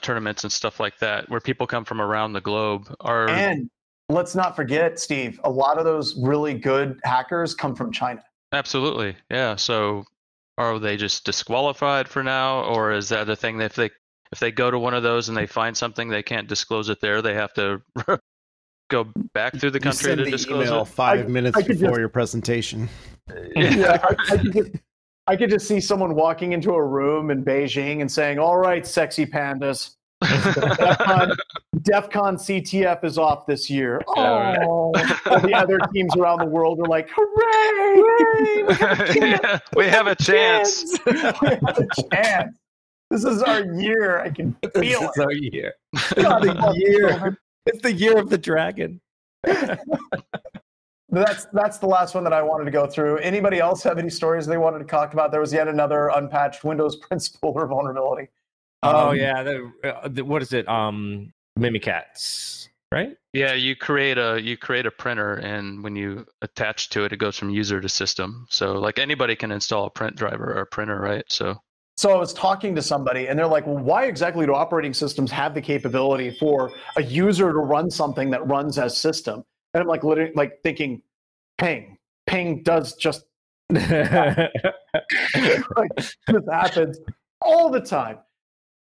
[0.00, 2.94] tournaments and stuff like that, where people come from around the globe?
[3.00, 3.68] Are And
[4.08, 5.40] let's not forget, Steve.
[5.44, 8.22] A lot of those really good hackers come from China.
[8.52, 9.56] absolutely, yeah.
[9.56, 10.04] So
[10.56, 13.90] are they just disqualified for now, or is that a thing that if they
[14.32, 17.00] if they go to one of those and they find something they can't disclose it
[17.00, 17.80] there, they have to
[18.90, 19.04] go
[19.34, 20.88] back through the You country send to the disclose email it?
[20.88, 22.88] five I- minutes I before just- your presentation.
[23.54, 24.70] Yeah, I, I could just,
[25.26, 28.86] I could just see someone walking into a room in Beijing and saying, "All right,
[28.86, 29.96] sexy pandas,
[31.88, 34.58] DEFCON, DEFCON CTF is off this year." Yeah, right.
[34.62, 34.92] Oh,
[35.26, 38.64] all the other teams around the world are like, "Hooray!
[38.66, 40.98] hooray we have a chance, yeah, we have a chance.
[41.06, 42.58] we have a chance.
[43.10, 44.20] This is our year.
[44.20, 45.74] I can This feel is it." our year.
[46.16, 47.38] God, the year.
[47.66, 49.00] It's the year of the dragon.
[51.10, 53.16] That's that's the last one that I wanted to go through.
[53.18, 55.30] Anybody else have any stories they wanted to talk about?
[55.30, 58.28] There was yet another unpatched Windows principal or vulnerability.
[58.82, 60.68] oh Um, yeah, the, uh, the, what is it?
[60.68, 63.16] Um, Mimikatz, right?
[63.32, 67.16] Yeah, you create a you create a printer, and when you attach to it, it
[67.16, 68.46] goes from user to system.
[68.48, 71.24] So like anybody can install a print driver or a printer, right?
[71.28, 71.56] So
[71.96, 75.30] So I was talking to somebody, and they're like, "Well, why exactly do operating systems
[75.32, 79.42] have the capability for a user to run something that runs as system?"
[79.74, 81.02] And I'm like, literally, like thinking,
[81.58, 83.24] "Ping, ping does just
[83.70, 84.50] like
[85.96, 87.00] this happens
[87.42, 88.18] all the time."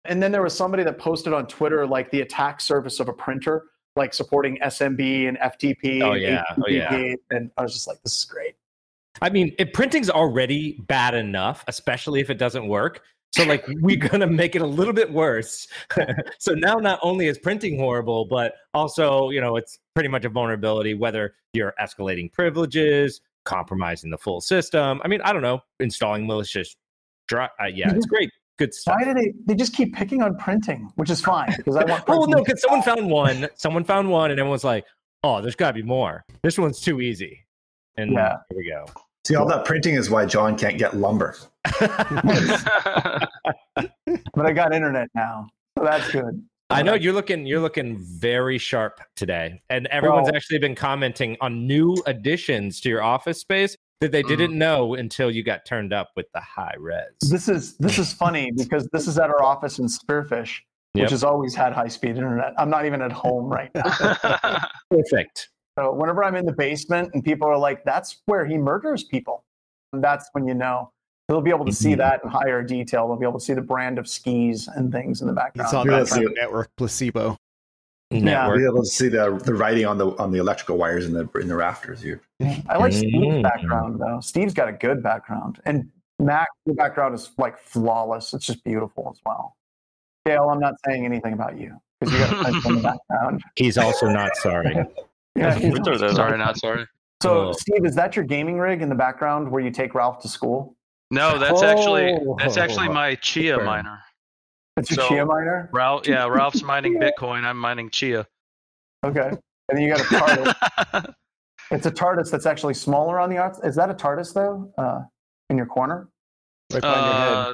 [0.05, 3.13] And then there was somebody that posted on Twitter like the attack surface of a
[3.13, 6.01] printer, like supporting SMB and FTP.
[6.01, 6.43] Oh, and.
[6.57, 7.13] Oh, yeah.
[7.31, 8.55] And I was just like, "This is great."
[9.21, 13.01] I mean, if printing's already bad enough, especially if it doesn't work.
[13.33, 15.67] So like we're gonna make it a little bit worse.
[16.39, 20.29] so now not only is printing horrible, but also, you know, it's pretty much a
[20.29, 25.01] vulnerability, whether you're escalating privileges, compromising the full system.
[25.03, 26.75] I mean, I don't know, installing malicious
[27.27, 28.31] dri- uh, yeah, it's great.
[28.59, 28.97] Good stuff.
[28.99, 29.33] Why do they?
[29.45, 32.03] They just keep picking on printing, which is fine because I want.
[32.09, 34.85] Oh printing no, because someone found one, someone found one, and everyone's like,
[35.23, 36.25] "Oh, there's got to be more.
[36.43, 37.45] This one's too easy."
[37.95, 38.35] And Yeah.
[38.49, 38.85] here we go.
[39.25, 41.37] See, all that printing is why John can't get lumber.
[41.79, 41.89] but
[44.45, 45.47] I got internet now,
[45.77, 46.43] so that's good.
[46.71, 49.59] I know you're looking you're looking very sharp today.
[49.69, 54.23] And everyone's Well- actually been commenting on new additions to your office space that they
[54.23, 57.05] didn't know until you got turned up with the high res.
[57.29, 60.59] This is this is funny because this is at our office in Spearfish,
[60.93, 62.53] which has always had high speed internet.
[62.57, 64.65] I'm not even at home right now.
[64.89, 65.49] Perfect.
[65.77, 69.43] So whenever I'm in the basement and people are like, "That's where he murders people,"
[69.93, 70.91] that's when you know.
[71.27, 71.97] They'll be able to see Mhm.
[71.97, 73.07] that in higher detail.
[73.07, 75.67] They'll be able to see the brand of skis and things in the background.
[75.67, 77.37] It's on Yeah, that so- network placebo.
[78.11, 78.57] Network.
[78.57, 81.29] Be able to see the the writing on the on the electrical wires in the
[81.39, 82.21] in the rafters here.
[82.67, 83.43] I like Steve's Mm.
[83.43, 84.19] background though.
[84.19, 88.33] Steve's got a good background, and Mac, your background is like flawless.
[88.33, 89.55] It's just beautiful as well.
[90.25, 93.43] Dale, I'm not saying anything about you because you got a pencil in the background.
[93.55, 94.75] He's also not sorry.
[95.35, 96.09] Yeah, he's- Printer there.
[96.13, 96.85] sorry, not sorry.
[97.21, 97.51] so, Oh.
[97.53, 100.75] Steve, is that your gaming rig in the background where you take Ralph to school?
[101.11, 102.35] No, that's actually Oh.
[102.39, 103.99] that's actually my Chia miner.
[104.77, 105.69] It's your So- Chia miner.
[105.73, 107.43] Ralph, yeah, Ralph's mining Bitcoin.
[107.43, 108.25] I'm mining Chia.
[109.05, 109.37] Okay, and
[109.77, 111.13] then you got a TARDIS.
[111.71, 113.65] it's a TARDIS that's actually smaller on the outside.
[113.67, 114.71] Is that a TARDIS though?
[114.77, 115.01] Uh,
[115.49, 116.09] in your corner?
[116.73, 117.31] Right behind your head.
[117.33, 117.53] uh,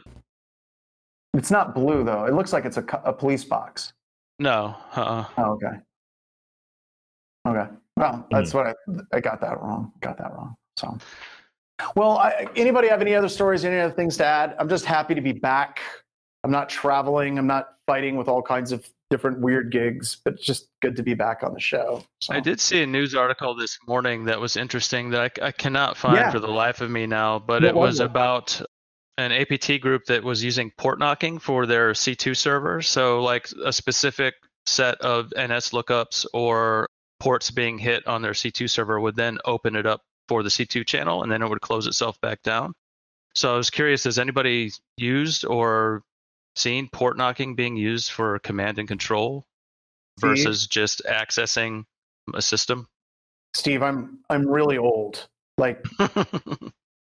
[1.35, 2.25] It's not blue though.
[2.25, 3.93] It looks like it's a, a police box.
[4.39, 5.77] no, uh, Oh, okay.
[7.47, 7.71] Okay.
[7.97, 8.73] Well, that's what I,
[9.13, 9.93] I got that wrong.
[10.01, 10.55] Got that wrong.
[10.77, 10.97] So,
[11.95, 14.55] well, I, anybody have any other stories, any other things to add?
[14.59, 15.79] I'm just happy to be back.
[16.45, 17.39] I'm not traveling.
[17.39, 21.01] I'm not fighting with all kinds of different weird gigs, but it's just good to
[21.01, 22.03] be back on the show.
[22.21, 22.35] So.
[22.35, 25.97] I did see a news article this morning that was interesting that I, I cannot
[25.97, 26.29] find Yeah.
[26.31, 28.05] for the life of me now, but What it was was it?
[28.05, 28.61] about
[29.17, 32.83] an APT group that was using port knocking for their C2 server.
[32.83, 34.35] So, like a specific
[34.67, 36.87] set of NS lookups or
[37.19, 40.85] ports being hit on their C2 server would then open it up for the C2
[40.85, 42.73] channel and then it would close itself back down.
[43.33, 46.03] So, I was curious has anybody used or
[46.55, 49.45] seen port knocking being used for command and control
[50.17, 50.29] Steve?
[50.31, 51.83] versus just accessing
[52.33, 52.87] a system?
[53.53, 55.27] Steve, I'm I'm really old.
[55.57, 55.83] Like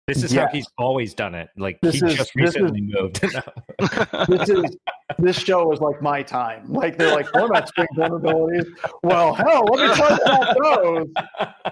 [0.08, 0.46] This is Yeah.
[0.46, 1.48] how he's always done it.
[1.56, 3.20] Like This he is- just this is- recently moved.
[4.28, 4.76] This is
[5.18, 6.64] this show is like my time.
[6.72, 8.66] Like they're like format string vulnerabilities.
[9.02, 11.06] Well, hell, let me tell you about those.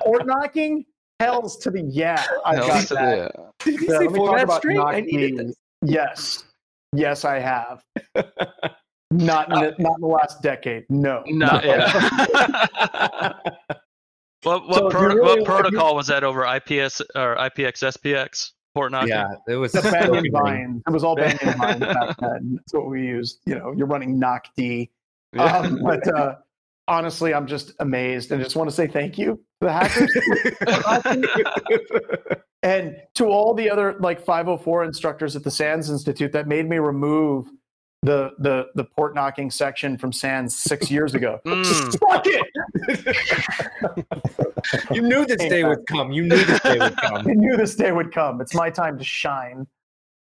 [0.02, 0.84] Port knocking,
[1.18, 2.24] hell's to the yeah.
[2.44, 3.32] I got to that.
[3.34, 4.76] the- Did you Yeah, say let me talk format about string?
[4.76, 5.56] knock I needed this.
[5.82, 6.44] Yes,
[6.94, 7.84] yes, I have.
[9.12, 10.84] Not in the, not in the last decade.
[10.88, 11.24] No.
[11.26, 11.90] No, Not yeah.
[14.44, 18.52] what what, So pro- really what want- protocol was that over IPS or IPX SPX
[18.72, 19.08] port knocking?
[19.08, 20.30] Yeah, it was The Banyan so green.
[20.32, 20.82] Vine.
[20.86, 22.54] It was all Banyan Vine back then.
[22.54, 23.40] That's what we used.
[23.46, 24.90] You know, you're running knock D.
[25.32, 25.58] Yeah.
[25.58, 26.36] Um, but uh,
[26.90, 30.10] honestly, I'm just amazed and just want to say thank you to the hackers.
[32.62, 36.78] and to all the other like 504 instructors at the SANS Institute that made me
[36.78, 37.46] remove
[38.02, 41.38] the the the port knocking section from SANS six years ago.
[41.50, 41.98] Mm.
[41.98, 42.46] Fuck it!
[44.90, 46.10] you knew this day would come.
[46.12, 47.22] You knew this day would come.
[47.26, 48.40] knew this day would come.
[48.40, 49.66] It's my time to shine.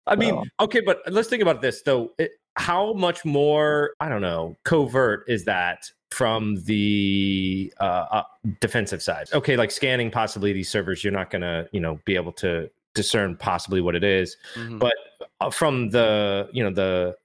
[0.07, 2.12] I mean, So- okay, but let's think about this though.
[2.18, 8.22] It, how much more, I don't know, covert is that from the uh, uh,
[8.61, 9.28] defensive side?
[9.32, 12.70] Okay, like scanning possibly these servers, you're not going to, you know, be able to
[12.94, 14.36] discern possibly what it is.
[14.57, 14.78] Mhm.
[14.78, 14.94] But
[15.40, 17.16] uh, from the, you know, the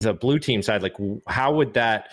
[0.00, 2.08] the blue team side, like w- how would that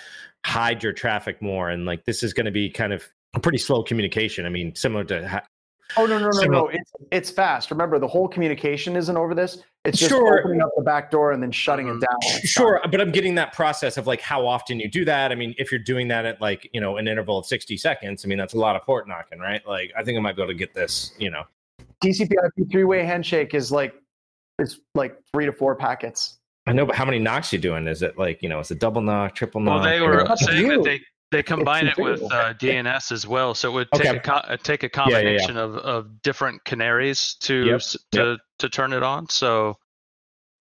[0.46, 1.70] hide your traffic more?
[1.70, 4.46] And like this is going to be kind of a pretty slow communication.
[4.46, 5.42] I mean, similar to
[5.96, 6.68] Oh no no no So- no!
[6.68, 7.72] It's it's fast.
[7.72, 9.64] Remember, the whole communication isn't over this.
[9.86, 10.40] It's just Sure.
[10.40, 12.00] opening up the back door and then shutting it mm-hmm.
[12.00, 12.18] down.
[12.22, 15.32] It's Sure, but I'm getting that process of like how often you do that.
[15.32, 18.26] I mean, if you're doing that at like, you know, an interval of 60 seconds,
[18.26, 19.66] I mean, that's a lot of port knocking, right?
[19.66, 21.44] Like, I think I might be able to get this, you know.
[22.04, 23.96] TCP/IP three-way handshake is like
[24.60, 26.38] It's like three to four packets.
[26.66, 27.88] I know, but how many knocks you doing?
[27.88, 29.84] Is it like you know, is it double knock, triple knock?
[29.84, 31.00] Well, they were Up saying that they
[31.32, 34.18] they combine it with uh, DNS as well, so it would take Okay.
[34.18, 35.22] a co- uh, take a Yeah, yeah, yeah.
[35.40, 39.28] combination of, of different canaries to Yep, s- to to turn it on.
[39.30, 39.78] So,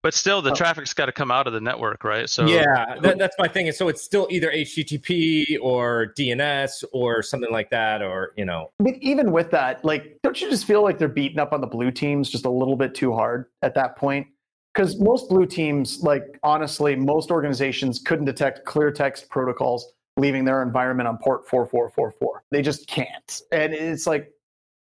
[0.03, 0.55] but still, the Oh.
[0.55, 2.29] traffic's got to come out of the network, right?
[2.29, 3.71] So yeah, that, that's my thing.
[3.73, 8.95] So it's still either HTTP or DNS or something like that, or you know, But
[9.01, 11.93] even with that, like, don't you just feel like they're beating up on the blue
[11.93, 14.27] teams just a little bit too hard at that point?
[14.75, 20.63] Because most blue teams, like, honestly, most organizations couldn't detect clear text protocols leaving their
[20.63, 22.45] environment on port 4444.
[22.51, 23.43] They just can't.
[23.53, 24.33] And it's like,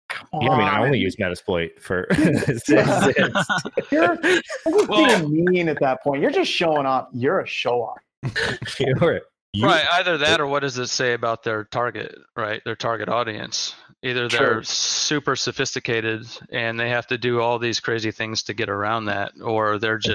[0.08, 0.42] come on.
[0.42, 0.50] yeah.
[0.50, 2.06] I mean, I only use Metasploit for.
[3.90, 6.22] You're, you're Well- being mean at that point.
[6.22, 7.08] You're just showing off.
[7.12, 7.98] You're a show off.
[8.80, 9.20] You're-
[9.52, 12.62] you- right, either that or what does it say about their target, right?
[12.64, 13.74] Their target audience.
[14.02, 14.62] Either they're Sure.
[14.62, 19.32] super sophisticated and they have to do all these crazy things to get around that,
[19.42, 20.12] or they're mm-hmm.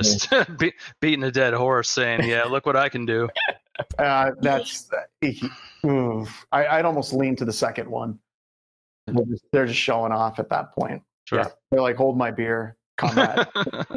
[0.48, 3.30] just be- beating a dead horse, saying, "Yeah, look what I can do."
[4.00, 4.90] Uh, that's,
[5.86, 6.46] oof.
[6.52, 8.20] I, I'd almost lean to the second one.
[9.08, 11.02] They're just, they're just showing off at that point.
[11.26, 11.40] Sure.
[11.40, 11.48] Yeah.
[11.72, 13.50] They're like, hold my beer, combat.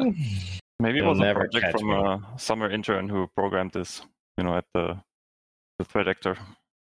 [0.81, 1.95] Maybe it You'll was a never project from me.
[1.95, 4.01] a summer intern who programmed this,
[4.37, 4.97] you know, at the
[5.79, 6.37] the threat actor.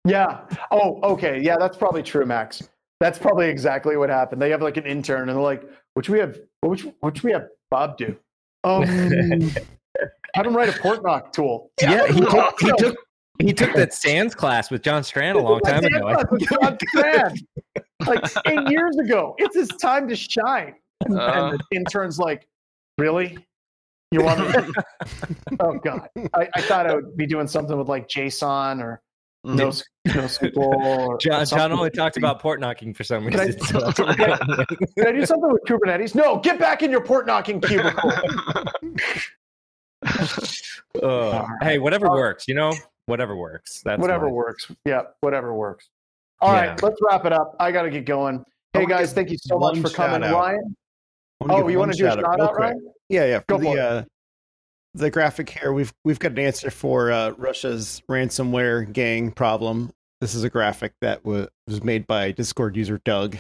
[0.05, 0.41] yeah.
[0.71, 1.41] Oh, okay.
[1.41, 2.63] Yeah, that's probably true, Max.
[3.01, 4.41] That's probably exactly what happened.
[4.41, 5.63] They have like an intern and they're like,
[5.95, 8.17] which we have, which, which we have Bob do?
[8.65, 9.51] Um,
[10.35, 11.71] have him write a port knock tool.
[11.81, 12.97] yeah, he took, he took
[13.39, 16.15] he took that SANS class with John Strand a long time ago.
[16.61, 17.43] John Strand,
[18.07, 19.35] like eight years ago.
[19.39, 20.75] It's his time to shine.
[21.05, 21.51] And, Uh.
[21.51, 22.47] and the intern's like,
[22.99, 23.39] really?
[24.13, 24.73] You want me?
[25.61, 26.09] oh God!
[26.33, 29.03] I, I thought I would be doing something with like JSON or
[29.45, 29.69] no
[30.07, 30.57] NoSQL.
[30.57, 33.61] Or John, John only talked about port knocking for some Can I- reason.
[33.63, 36.15] so- Can I do something with Kubernetes?
[36.15, 38.13] No, get back in your port knocking cubicle.
[41.03, 42.73] Uh, hey, whatever works, you know,
[43.05, 43.83] whatever works.
[43.85, 44.35] That's whatever mine.
[44.35, 44.71] works.
[44.87, 45.91] Yeah, whatever works.
[46.41, 46.77] All right, Yeah.
[46.83, 47.55] let's wrap it up.
[47.61, 48.43] I got to get going.
[48.73, 50.35] Hey guys, thank you so much for coming, out.
[50.35, 50.75] Ryan.
[51.43, 52.57] Oh, you want to do a shout out.
[52.57, 52.81] Ryan?
[53.11, 53.41] Yeah, yeah.
[53.47, 54.05] Go For for the uh,
[54.95, 59.93] the graphic here, we've we've got an answer for uh, Russia's ransomware gang problem.
[60.23, 63.37] This is a graphic that wa- was made by Discord user Doug,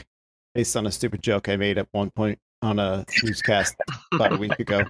[0.54, 3.74] based on a stupid joke I made at one point on a newscast
[4.12, 4.82] about a week ago.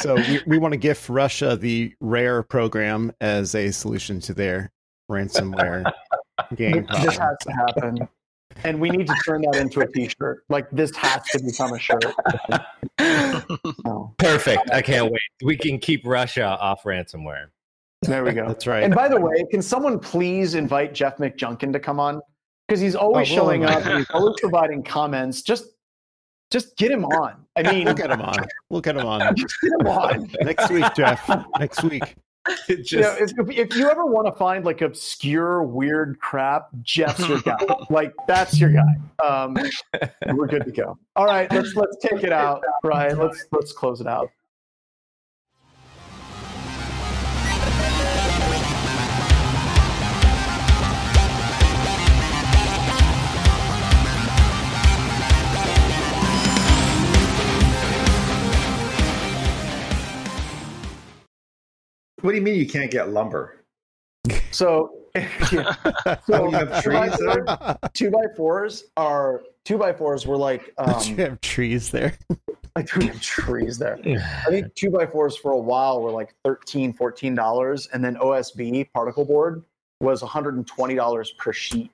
[0.00, 4.70] So we, we want to gift Russia the Rare program as a solution to their
[5.10, 5.90] ransomware
[6.56, 8.08] gang This has to happen.
[8.62, 10.44] And we need to turn that into a t-shirt.
[10.48, 12.04] Like this has to become a shirt.
[13.84, 14.70] Oh, Perfect.
[14.70, 15.20] I can't wait.
[15.42, 17.46] We can keep Russia off ransomware.
[18.02, 18.46] there we go.
[18.46, 18.82] That's right.
[18.84, 22.20] And by the way, can someone please invite Jeff McJunkin to come on?
[22.68, 25.42] Because he's always Oh, showing up and he's always providing comments.
[25.42, 25.73] Just
[26.50, 27.44] just get him on.
[27.56, 28.36] I mean, We'll get him on.
[28.68, 30.30] We'll get him on get him on.
[30.42, 31.28] next week, Jeff.
[31.58, 32.16] Next week.
[32.68, 36.68] Just, you know, if, if, if you ever want to find like obscure, weird crap,
[36.82, 37.56] Jeff's your guy.
[37.88, 39.26] like that's your guy.
[39.26, 39.56] Um,
[40.34, 40.98] we're good to go.
[41.16, 43.18] All right, let's let's take it out, Brian.
[43.18, 44.30] Let's let's close it out.
[62.24, 63.60] What do you mean you can't get lumber?
[64.50, 65.74] So, yeah.
[65.84, 67.44] Oh, so you have trees there?
[67.92, 72.16] two by fours are two by fours were like Don't you um, have trees there?
[72.76, 73.98] I do have trees there.
[74.06, 78.92] I think two by fours for a while were like 13 dollars, and then OSB
[78.92, 79.64] particle board
[80.00, 81.90] was one hundred and twenty dollars per sheet.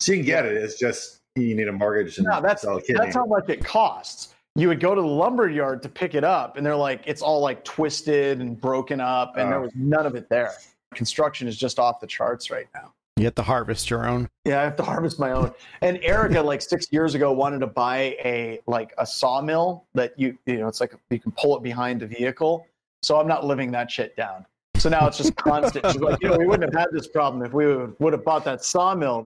[0.00, 0.56] So you can get it.
[0.56, 3.64] It's just you need a mortgage and No, that's sell a that's how much it
[3.64, 4.34] costs.
[4.56, 7.20] You would go to the lumber yard to pick it up, and they're like, it's
[7.20, 9.62] all like twisted and broken up, and there Oh.
[9.64, 10.52] was none of it there.
[10.94, 12.92] Construction is just off the charts right now.
[13.18, 14.28] You have to harvest your own.
[14.46, 15.52] Yeah, I have to harvest my own.
[15.82, 20.38] And Erica, like six years ago, wanted to buy a like a sawmill that you
[20.46, 22.66] you know it's like you can pull it behind the vehicle.
[23.02, 24.46] So I'm not living that shit down.
[24.76, 25.86] So now it's just constant.
[25.92, 27.66] She's like, you know, we wouldn't have had this problem if we
[27.98, 29.24] would have bought that sawmill.